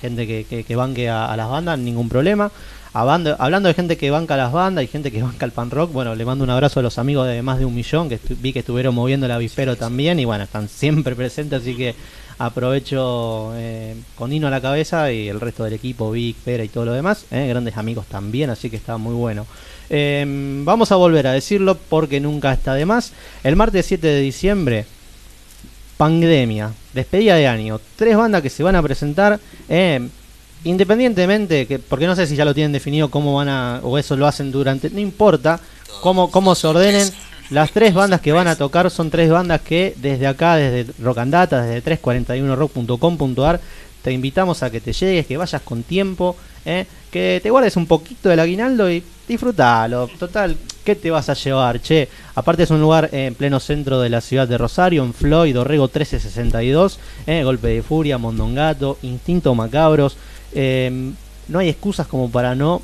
gente 0.00 0.26
que, 0.26 0.44
que, 0.44 0.64
que 0.64 0.76
banque 0.76 1.08
a, 1.08 1.32
a 1.32 1.36
las 1.36 1.48
bandas, 1.48 1.78
ningún 1.78 2.08
problema. 2.08 2.50
Hablando, 2.92 3.36
hablando 3.38 3.68
de 3.68 3.74
gente 3.74 3.98
que 3.98 4.10
banca 4.10 4.34
a 4.34 4.36
las 4.38 4.52
bandas 4.52 4.82
y 4.82 4.86
gente 4.86 5.12
que 5.12 5.22
banca 5.22 5.44
al 5.44 5.52
pan 5.52 5.70
rock, 5.70 5.92
bueno, 5.92 6.14
le 6.14 6.24
mando 6.24 6.44
un 6.44 6.50
abrazo 6.50 6.80
a 6.80 6.82
los 6.82 6.98
amigos 6.98 7.26
de 7.26 7.42
más 7.42 7.58
de 7.58 7.66
un 7.66 7.74
millón 7.74 8.08
que 8.08 8.18
vi 8.40 8.54
que 8.54 8.60
estuvieron 8.60 8.94
moviendo 8.94 9.26
el 9.26 9.32
avispero 9.32 9.76
también 9.76 10.18
y 10.18 10.24
bueno, 10.24 10.44
están 10.44 10.68
siempre 10.68 11.14
presentes, 11.16 11.60
así 11.60 11.76
que 11.76 11.94
aprovecho 12.38 13.52
eh, 13.54 13.96
con 14.14 14.30
Nino 14.30 14.46
a 14.46 14.50
la 14.50 14.60
cabeza 14.60 15.12
y 15.12 15.28
el 15.28 15.40
resto 15.40 15.64
del 15.64 15.74
equipo, 15.74 16.10
Vic, 16.10 16.36
Pera 16.36 16.64
y 16.64 16.68
todo 16.68 16.86
lo 16.86 16.92
demás, 16.92 17.26
eh, 17.30 17.46
grandes 17.48 17.76
amigos 17.76 18.06
también, 18.06 18.50
así 18.50 18.70
que 18.70 18.76
está 18.76 18.96
muy 18.96 19.14
bueno. 19.14 19.46
Eh, 19.88 20.24
vamos 20.64 20.90
a 20.90 20.96
volver 20.96 21.26
a 21.26 21.32
decirlo 21.32 21.76
porque 21.76 22.20
nunca 22.20 22.52
está 22.52 22.74
de 22.74 22.86
más. 22.86 23.12
El 23.44 23.56
martes 23.56 23.86
7 23.86 24.06
de 24.06 24.20
diciembre, 24.20 24.86
Pandemia, 25.96 26.72
despedida 26.92 27.36
de 27.36 27.46
año, 27.46 27.80
tres 27.96 28.16
bandas 28.16 28.42
que 28.42 28.50
se 28.50 28.62
van 28.62 28.76
a 28.76 28.82
presentar, 28.82 29.40
eh, 29.68 30.08
independientemente, 30.64 31.66
que, 31.66 31.78
porque 31.78 32.06
no 32.06 32.14
sé 32.14 32.26
si 32.26 32.36
ya 32.36 32.44
lo 32.44 32.54
tienen 32.54 32.72
definido 32.72 33.10
cómo 33.10 33.34
van 33.34 33.48
a, 33.48 33.80
o 33.82 33.96
eso 33.96 34.16
lo 34.16 34.26
hacen 34.26 34.52
durante, 34.52 34.90
no 34.90 35.00
importa 35.00 35.60
cómo, 36.02 36.30
cómo 36.30 36.54
se 36.54 36.66
ordenen. 36.66 37.08
Las 37.50 37.70
tres 37.70 37.94
bandas 37.94 38.20
que 38.20 38.32
van 38.32 38.48
a 38.48 38.56
tocar 38.56 38.90
son 38.90 39.08
tres 39.08 39.30
bandas 39.30 39.60
que 39.60 39.94
desde 39.98 40.26
acá, 40.26 40.56
desde 40.56 40.92
Rock 41.00 41.18
and 41.18 41.32
Data, 41.32 41.62
desde 41.62 41.96
341rock.com.ar, 41.96 43.60
te 44.06 44.12
invitamos 44.12 44.62
a 44.62 44.70
que 44.70 44.80
te 44.80 44.92
llegues, 44.92 45.26
que 45.26 45.36
vayas 45.36 45.60
con 45.62 45.82
tiempo, 45.82 46.36
eh, 46.64 46.86
que 47.10 47.40
te 47.42 47.50
guardes 47.50 47.76
un 47.76 47.86
poquito 47.86 48.28
del 48.28 48.38
aguinaldo 48.38 48.88
y 48.88 49.02
disfrutalo. 49.26 50.08
Total, 50.16 50.56
¿qué 50.84 50.94
te 50.94 51.10
vas 51.10 51.28
a 51.28 51.34
llevar? 51.34 51.82
Che, 51.82 52.08
aparte 52.36 52.62
es 52.62 52.70
un 52.70 52.80
lugar 52.80 53.08
en 53.10 53.34
pleno 53.34 53.58
centro 53.58 53.98
de 54.00 54.08
la 54.08 54.20
ciudad 54.20 54.46
de 54.46 54.58
Rosario, 54.58 55.02
en 55.02 55.12
Floyd, 55.12 55.52
Dorrego 55.52 55.86
1362, 55.86 57.00
eh, 57.26 57.42
Golpe 57.42 57.66
de 57.66 57.82
Furia, 57.82 58.16
Mondongato, 58.16 58.96
Instinto 59.02 59.56
Macabros. 59.56 60.16
eh, 60.54 61.10
no 61.48 61.58
hay 61.58 61.68
excusas 61.68 62.06
como 62.06 62.30
para 62.30 62.54
no 62.54 62.82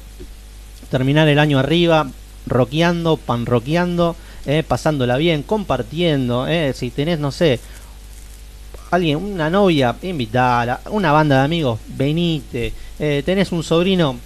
terminar 0.91 1.29
el 1.29 1.39
año 1.39 1.61
arriba, 1.61 2.11
rockeando, 2.49 3.17
panroqueando, 3.17 4.17
eh, 4.45 4.65
pasándola 4.67 5.19
bien, 5.19 5.45
compartiendo. 5.45 6.49
eh, 6.49 6.73
si 6.75 6.91
tenés, 6.91 7.21
no 7.21 7.31
sé, 7.31 7.61
alguien, 8.93 9.17
una 9.17 9.49
novia, 9.49 9.97
invitala, 10.03 10.81
una 10.91 11.13
banda 11.13 11.39
de 11.39 11.45
amigos, 11.45 11.81
venite, 11.89 12.73
eh, 12.99 13.23
tenés 13.25 13.51
un 13.51 13.63
sobrino 13.65 14.19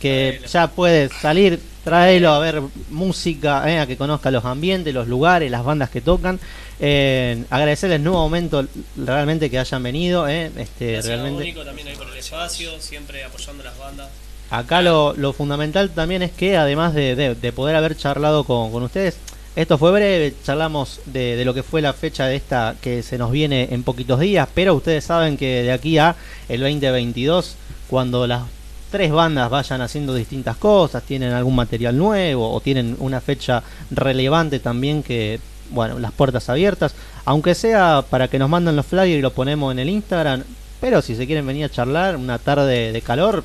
que 0.00 0.36
Traelo. 0.38 0.46
ya 0.46 0.66
puede 0.68 1.08
salir, 1.08 1.60
tráelo 1.82 2.30
a 2.30 2.38
ver 2.38 2.62
música, 2.90 3.68
eh, 3.68 3.80
a 3.80 3.86
que 3.88 3.96
conozca 3.96 4.30
los 4.30 4.44
ambientes, 4.44 4.94
los 4.94 5.08
lugares, 5.08 5.50
las 5.50 5.64
bandas 5.64 5.90
que 5.90 6.00
tocan. 6.00 6.38
Eh, 6.78 7.42
agradecerles 7.50 8.00
nuevamente 8.00 8.64
realmente 8.96 9.50
que 9.50 9.58
hayan 9.58 9.82
venido, 9.82 10.28
eh, 10.28 10.50
este, 10.58 11.00
realmente. 11.02 11.42
Nico 11.44 11.64
también 11.64 11.88
ahí 11.88 11.96
por 11.96 12.08
el 12.08 12.16
espacio, 12.16 12.70
siempre 12.80 13.24
apoyando 13.24 13.64
las 13.64 13.76
bandas. 13.76 14.08
Acá 14.50 14.80
lo, 14.82 15.14
lo 15.14 15.32
fundamental 15.32 15.90
también 15.90 16.22
es 16.22 16.30
que 16.30 16.56
además 16.56 16.94
de, 16.94 17.16
de- 17.16 17.34
de 17.34 17.52
poder 17.52 17.74
haber 17.74 17.96
charlado 17.96 18.44
con, 18.44 18.70
con 18.70 18.84
ustedes, 18.84 19.16
esto 19.56 19.78
fue 19.78 19.92
breve, 19.92 20.34
charlamos 20.42 21.00
de, 21.06 21.44
lo 21.44 21.54
que 21.54 21.62
fue 21.62 21.80
la 21.80 21.92
fecha 21.92 22.26
de 22.26 22.34
esta 22.34 22.74
que 22.80 23.04
se 23.04 23.18
nos 23.18 23.30
viene 23.30 23.68
en 23.70 23.84
poquitos 23.84 24.18
días, 24.18 24.48
pero 24.52 24.74
ustedes 24.74 25.04
saben 25.04 25.36
que 25.36 25.62
de 25.62 25.70
aquí 25.70 25.96
a 25.98 26.16
el 26.48 26.60
2022, 26.60 27.54
cuando 27.88 28.26
las 28.26 28.42
tres 28.90 29.12
bandas 29.12 29.50
vayan 29.50 29.80
haciendo 29.80 30.14
distintas 30.14 30.56
cosas, 30.56 31.04
tienen 31.04 31.32
algún 31.32 31.54
material 31.54 31.96
nuevo 31.96 32.52
o 32.52 32.60
tienen 32.60 32.96
una 32.98 33.20
fecha 33.20 33.62
relevante 33.92 34.58
también 34.58 35.04
que, 35.04 35.38
bueno, 35.70 36.00
las 36.00 36.10
puertas 36.10 36.48
abiertas, 36.48 36.94
aunque 37.24 37.54
sea 37.54 38.04
para 38.10 38.26
que 38.26 38.40
nos 38.40 38.50
manden 38.50 38.74
los 38.74 38.86
flyers 38.86 39.18
y 39.18 39.22
los 39.22 39.32
ponemos 39.32 39.70
en 39.70 39.78
el 39.78 39.88
Instagram, 39.88 40.42
pero 40.80 41.00
si 41.00 41.14
se 41.14 41.26
quieren 41.26 41.46
venir 41.46 41.66
a 41.66 41.70
charlar 41.70 42.16
una 42.16 42.38
tarde 42.38 42.92
de 42.92 43.02
calor, 43.02 43.44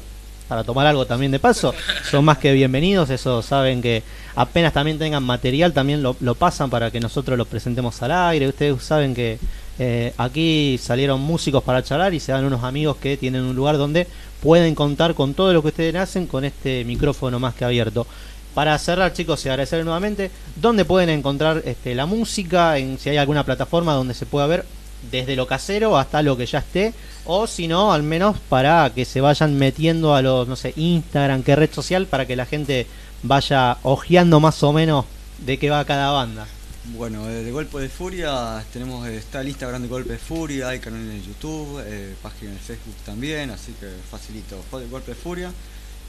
para 0.49 0.63
tomar 0.63 0.87
algo 0.87 1.05
también 1.05 1.31
de 1.31 1.39
paso, 1.39 1.75
son 2.09 2.25
más 2.25 2.39
que 2.39 2.51
bienvenidos, 2.51 3.11
eso 3.11 3.43
saben 3.43 3.83
que 3.83 4.01
apenas 4.35 4.73
también 4.73 4.97
tengan 4.97 5.23
material, 5.23 5.73
también 5.73 6.01
lo, 6.01 6.15
pasan 6.35 6.71
para 6.71 6.89
que 6.89 6.99
nosotros 6.99 7.37
lo 7.37 7.45
presentemos 7.45 8.01
al 8.01 8.11
aire, 8.11 8.47
ustedes 8.47 8.81
saben 8.81 9.13
que 9.13 9.37
eh, 9.77 10.11
aquí 10.17 10.79
salieron 10.81 11.21
músicos 11.21 11.63
para 11.63 11.83
charlar 11.83 12.15
y 12.15 12.19
se 12.19 12.31
dan 12.31 12.45
unos 12.45 12.63
amigos 12.63 12.97
que 12.97 13.15
tienen 13.15 13.43
un 13.43 13.55
lugar 13.55 13.77
donde 13.77 14.07
pueden 14.41 14.73
contar 14.73 15.13
con 15.13 15.35
todo 15.35 15.53
lo 15.53 15.61
que 15.61 15.67
ustedes 15.67 15.95
hacen 15.95 16.25
con 16.25 16.43
este 16.43 16.83
micrófono 16.83 17.39
más 17.39 17.53
que 17.53 17.65
abierto. 17.65 18.07
Para 18.55 18.77
cerrar, 18.79 19.13
chicos, 19.13 19.45
y 19.45 19.49
agradecer 19.49 19.85
nuevamente, 19.85 20.31
¿dónde 20.55 20.83
pueden 20.83 21.09
encontrar 21.09 21.61
este, 21.65 21.93
la 21.93 22.07
música? 22.07 22.77
En, 22.79 22.97
si 22.97 23.09
hay 23.09 23.17
alguna 23.17 23.45
plataforma 23.45 23.93
donde 23.93 24.15
se 24.15 24.25
pueda 24.25 24.47
ver 24.47 24.65
desde 25.11 25.35
lo 25.35 25.47
casero 25.47 25.97
hasta 25.97 26.21
lo 26.21 26.37
que 26.37 26.45
ya 26.45 26.59
esté, 26.59 26.93
o 27.25 27.47
si 27.47 27.67
no, 27.67 27.93
al 27.93 28.03
menos 28.03 28.37
para 28.49 28.91
que 28.93 29.05
se 29.05 29.21
vayan 29.21 29.57
metiendo 29.57 30.15
a 30.15 30.21
los, 30.21 30.47
no 30.47 30.55
sé, 30.55 30.73
Instagram, 30.75 31.43
qué 31.43 31.55
red 31.55 31.71
social, 31.71 32.07
para 32.07 32.25
que 32.25 32.35
la 32.35 32.45
gente 32.45 32.87
vaya 33.23 33.77
ojeando 33.83 34.39
más 34.39 34.63
o 34.63 34.73
menos 34.73 35.05
de 35.39 35.57
qué 35.57 35.69
va 35.69 35.85
cada 35.85 36.11
banda. 36.11 36.47
Bueno, 36.85 37.29
eh, 37.29 37.43
de 37.43 37.51
Golpe 37.51 37.79
de 37.79 37.89
Furia 37.89 38.63
tenemos 38.73 39.07
eh, 39.07 39.17
está 39.17 39.41
el 39.41 39.49
Instagram 39.49 39.83
de 39.83 39.87
Golpe 39.87 40.13
de 40.13 40.17
Furia, 40.17 40.69
hay 40.69 40.79
canal 40.79 41.01
en 41.01 41.23
YouTube, 41.23 41.83
eh, 41.85 42.15
página 42.21 42.51
en 42.51 42.59
Facebook 42.59 42.95
también, 43.05 43.51
así 43.51 43.73
que 43.79 43.87
facilito. 44.09 44.63
Golpe 44.89 45.11
de 45.11 45.15
Furia, 45.15 45.51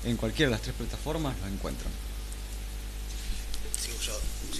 en 0.05 0.16
cualquiera 0.16 0.48
de 0.48 0.53
las 0.53 0.62
tres 0.62 0.74
plataformas 0.76 1.35
lo 1.40 1.48
encuentran. 1.48 1.92
Sigo 3.79 3.98
yo. 4.00 4.12
sigo 4.55 4.59
ustedes. 4.59 4.59
Sí, 4.59 4.59
sí, 4.59 4.60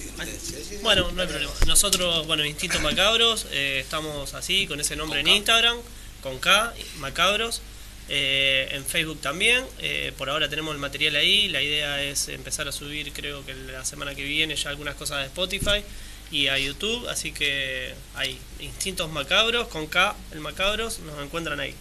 Bueno, 0.81 1.11
no 1.11 1.21
hay 1.21 1.27
problema. 1.27 1.51
Nosotros, 1.67 2.25
bueno, 2.27 2.45
Instinto 2.45 2.79
Macabros, 2.79 3.47
eh, 3.51 3.79
estamos 3.81 4.33
así, 4.33 4.67
con 4.67 4.79
ese 4.79 4.95
nombre 4.95 5.19
en. 5.21 5.27
Instagram, 5.27 5.77
con 6.21 6.39
K, 6.39 6.73
Macabros. 6.97 7.61
eh, 8.09 8.67
en 8.71 8.85
Facebook 8.85 9.21
también. 9.21 9.65
eh, 9.79 10.11
por 10.17 10.29
ahora 10.29 10.49
tenemos 10.49 10.73
el 10.73 10.79
material 10.79 11.15
ahí. 11.15 11.47
La 11.47 11.61
idea 11.61 12.01
es 12.03 12.27
empezar 12.27 12.67
a 12.67 12.71
subir, 12.71 13.13
creo 13.13 13.45
que 13.45 13.53
la 13.53 13.85
semana 13.85 14.13
que 14.15 14.23
viene, 14.23 14.55
ya 14.55 14.69
algunas 14.69 14.95
cosas 14.95 15.19
de 15.19 15.25
Spotify 15.27 15.83
y 16.31 16.47
a 16.47 16.57
YouTube. 16.57 17.07
Así 17.09 17.31
que 17.31 17.93
hay 18.15 18.37
Instintos 18.59 19.09
Macabros, 19.09 19.67
con 19.69 19.87
K, 19.87 20.15
el 20.31 20.39
Macabros, 20.39 20.99
nos 20.99 21.23
encuentran 21.23 21.59
ahí. 21.59 21.73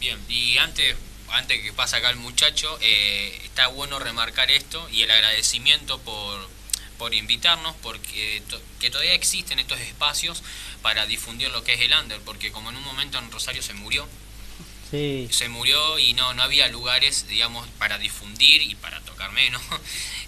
Bien, 0.00 0.18
y 0.28 0.58
antes, 0.58 0.96
antes 1.30 1.60
que 1.62 1.72
pase 1.72 1.96
acá 1.96 2.10
el 2.10 2.16
muchacho, 2.16 2.78
está 2.80 3.68
bueno 3.68 3.98
remarcar 3.98 4.50
esto 4.50 4.88
y 4.90 5.02
el 5.02 5.10
agradecimiento 5.10 5.98
por, 6.00 6.48
por 6.98 7.14
invitarnos, 7.14 7.74
porque 7.82 8.42
to- 8.48 8.60
que 8.80 8.90
todavía 8.90 9.14
existen 9.14 9.58
estos 9.58 9.80
espacios 9.80 10.42
para 10.82 11.06
difundir 11.06 11.50
lo 11.50 11.62
que 11.64 11.74
es 11.74 11.80
el 11.80 11.92
under, 11.92 12.20
porque 12.22 12.50
como 12.52 12.70
en 12.70 12.76
un 12.76 12.84
momento 12.84 13.18
en 13.18 13.30
Rosario 13.30 13.62
se 13.62 13.74
murió, 13.74 14.06
Sí, 14.90 15.28
se 15.30 15.50
murió 15.50 15.98
y 15.98 16.14
no, 16.14 16.32
no 16.32 16.42
había 16.42 16.66
lugares, 16.68 17.28
digamos, 17.28 17.68
para 17.78 17.98
difundir 17.98 18.62
y 18.62 18.74
para 18.74 19.00
tocar 19.00 19.32
menos. 19.32 19.62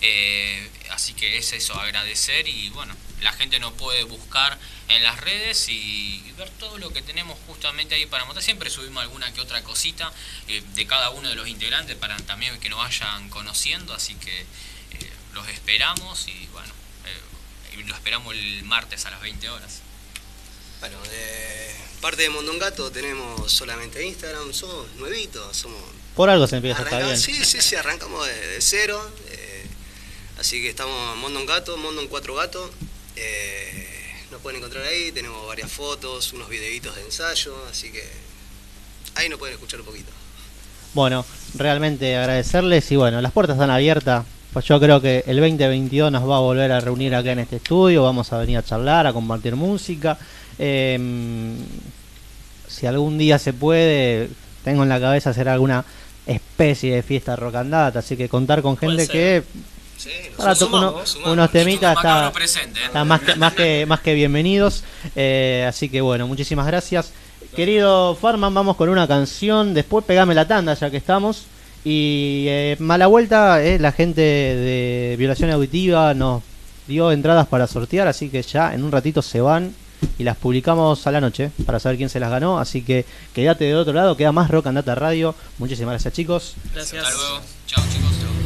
Eh, 0.03 0.67
así 0.93 1.13
que 1.13 1.37
es 1.37 1.53
eso, 1.53 1.79
agradecer 1.79 2.49
y 2.49 2.71
bueno, 2.71 2.97
la 3.21 3.35
gente 3.35 3.59
nos 3.59 3.75
puede 3.75 4.03
buscar 4.05 4.59
en 4.89 5.03
las 5.03 5.21
redes 5.21 5.69
y, 5.69 6.23
y 6.27 6.33
ver 6.39 6.49
todo 6.59 6.79
lo 6.79 6.91
que 6.91 7.03
tenemos 7.03 7.37
justamente 7.47 7.95
ahí 7.97 8.07
para 8.07 8.25
montar. 8.25 8.43
Siempre 8.43 8.71
subimos 8.71 9.03
alguna 9.03 9.31
que 9.35 9.43
otra 9.43 9.63
cosita 9.63 10.11
eh, 10.49 10.63
de 10.75 10.87
cada 10.87 11.11
uno 11.11 11.29
de 11.29 11.35
los 11.35 11.47
integrantes 11.49 11.97
para 11.97 12.17
también 12.21 12.59
que 12.61 12.71
nos 12.71 12.79
vayan 12.79 13.29
conociendo, 13.29 13.93
así 13.93 14.15
que 14.15 14.41
eh, 14.41 14.47
los 15.35 15.47
esperamos 15.49 16.27
y 16.29 16.40
lo 17.91 17.97
esperamos 17.97 18.35
el 18.35 18.65
martes 18.65 19.05
a 19.07 19.11
las 19.11 19.21
20 19.21 19.49
horas. 19.51 19.81
Bueno, 20.81 20.97
de 21.03 21.71
parte 22.01 22.23
de 22.23 22.31
Mondongato 22.31 22.91
tenemos 22.91 23.53
solamente 23.53 24.05
Instagram, 24.07 24.53
somos 24.55 24.87
nuevitos, 24.97 25.55
somos... 25.57 25.79
Por 26.17 26.31
algo 26.31 26.47
se 26.47 26.57
empieza, 26.57 26.83
está 26.83 26.97
arranca- 26.97 27.07
bien. 27.07 27.19
Sí, 27.21 27.45
sí, 27.45 27.61
sí, 27.61 27.77
arrancamos 27.77 28.27
de, 28.27 28.35
de 28.35 28.61
cero. 28.61 29.01
eh, 29.31 29.67
así 30.39 30.63
que 30.63 30.71
estamos 30.71 31.17
Mondon 31.19 31.45
Gato, 31.47 31.77
Mondon 31.77 32.09
4 32.09 32.35
Gato. 32.35 32.71
eh, 33.17 33.87
nos 34.31 34.41
pueden 34.41 34.59
encontrar 34.59 34.85
ahí, 34.85 35.11
tenemos 35.13 35.47
varias 35.47 35.71
fotos, 35.71 36.33
unos 36.33 36.49
videitos 36.49 36.95
de 36.97 37.03
ensayo, 37.03 37.55
así 37.71 37.91
que 37.91 38.09
ahí 39.17 39.29
nos 39.29 39.39
pueden 39.39 39.55
escuchar 39.55 39.81
un 39.81 39.87
poquito. 39.87 40.11
Bueno, 40.95 41.27
realmente 41.55 42.17
agradecerles 42.17 42.91
y 42.93 42.97
bueno, 42.97 43.21
las 43.21 43.33
puertas 43.33 43.57
están 43.57 43.71
abiertas. 43.71 44.25
Pues 44.53 44.65
yo 44.65 44.81
creo 44.81 45.01
que 45.01 45.23
el 45.27 45.37
2022 45.39 46.11
nos 46.11 46.29
va 46.29 46.37
a 46.37 46.41
volver 46.41 46.73
a 46.73 46.81
reunir 46.81 47.15
acá 47.15 47.33
en 47.33 47.39
este 47.41 47.57
estudio, 47.57 48.03
vamos 48.03 48.33
a 48.33 48.39
venir 48.39 48.59
a 48.59 48.65
charlar, 48.65 49.07
a 49.07 49.13
compartir 49.13 49.55
música. 49.55 50.19
Em, 50.59 51.57
si 52.67 52.87
algún 52.87 53.17
día 53.17 53.39
se 53.39 53.53
puede, 53.53 54.29
tengo 54.65 54.83
en 54.83 54.89
la 54.89 54.99
cabeza 54.99 55.31
hacer 55.31 55.49
alguna 55.49 55.85
especie 56.27 56.97
de 56.97 57.03
fiesta 57.03 57.37
rocandata, 57.37 58.01
así 58.01 58.17
que 58.17 58.29
contar 58.29 58.61
con 58.63 58.77
gente 58.77 59.07
que 59.09 59.43
Sí, 59.97 60.11
para 60.37 60.53
uno- 60.53 60.57
sumamos, 60.57 61.19
unos 61.27 61.51
temitas 61.51 61.95
Macabro 61.95 62.29
está, 62.29 62.33
presente, 62.33 62.81
¿eh? 62.81 62.85
está 62.87 63.05
más 63.05 63.21
que, 63.21 63.35
más 63.37 63.53
que 63.53 63.85
más 63.87 64.01
que 64.01 64.15
bienvenidos. 64.15 64.83
Eh, 65.15 65.67
así 65.69 65.89
que 65.91 66.01
bueno, 66.01 66.27
muchísimas 66.27 66.67
gracias. 66.67 67.13
Querido 67.55 68.15
Farman, 68.17 68.55
vamos 68.55 68.77
con 68.77 68.89
una 68.89 69.07
canción. 69.07 69.75
Después 69.75 70.05
pegame 70.07 70.35
la 70.35 70.49
tanda 70.49 70.73
ya 70.75 70.91
que 70.91 70.97
estamos. 70.97 71.45
Y 71.85 72.45
eh, 72.49 72.77
mala 72.79 73.07
vuelta, 73.07 73.63
eh, 73.63 73.79
la 73.79 73.93
gente 73.93 74.21
de 74.21 75.17
Violación 75.19 75.51
Auditiva 75.51 76.13
nos 76.15 76.43
dio 76.87 77.13
entradas 77.13 77.47
para 77.47 77.67
sortear, 77.67 78.09
así 78.09 78.29
que 78.29 78.43
ya 78.43 78.75
en 78.75 78.85
un 78.85 78.93
ratito 78.93 79.23
se 79.23 79.41
van 79.41 79.73
y 80.19 80.25
las 80.25 80.37
publicamos 80.37 81.07
a 81.07 81.11
la 81.11 81.21
noche 81.21 81.51
para 81.65 81.79
saber 81.79 81.97
quién 81.97 82.09
se 82.09 82.21
las 82.21 82.31
ganó. 82.31 82.59
Así 82.59 82.83
que 82.83 83.07
quédate 83.35 83.65
del 83.65 83.77
otro 83.77 83.93
lado, 83.93 84.17
queda 84.17 84.33
más 84.33 84.51
Rock 84.51 84.67
and 84.67 84.77
Data 84.77 84.95
Radio. 84.95 85.35
Muchísimas 85.59 85.93
gracias 85.93 86.15
chicos. 86.15 86.55
Gracias. 86.75 87.03
Hasta 87.03 87.17
luego. 87.17 87.41
Chao, 87.67 87.85
chicos. 87.91 88.40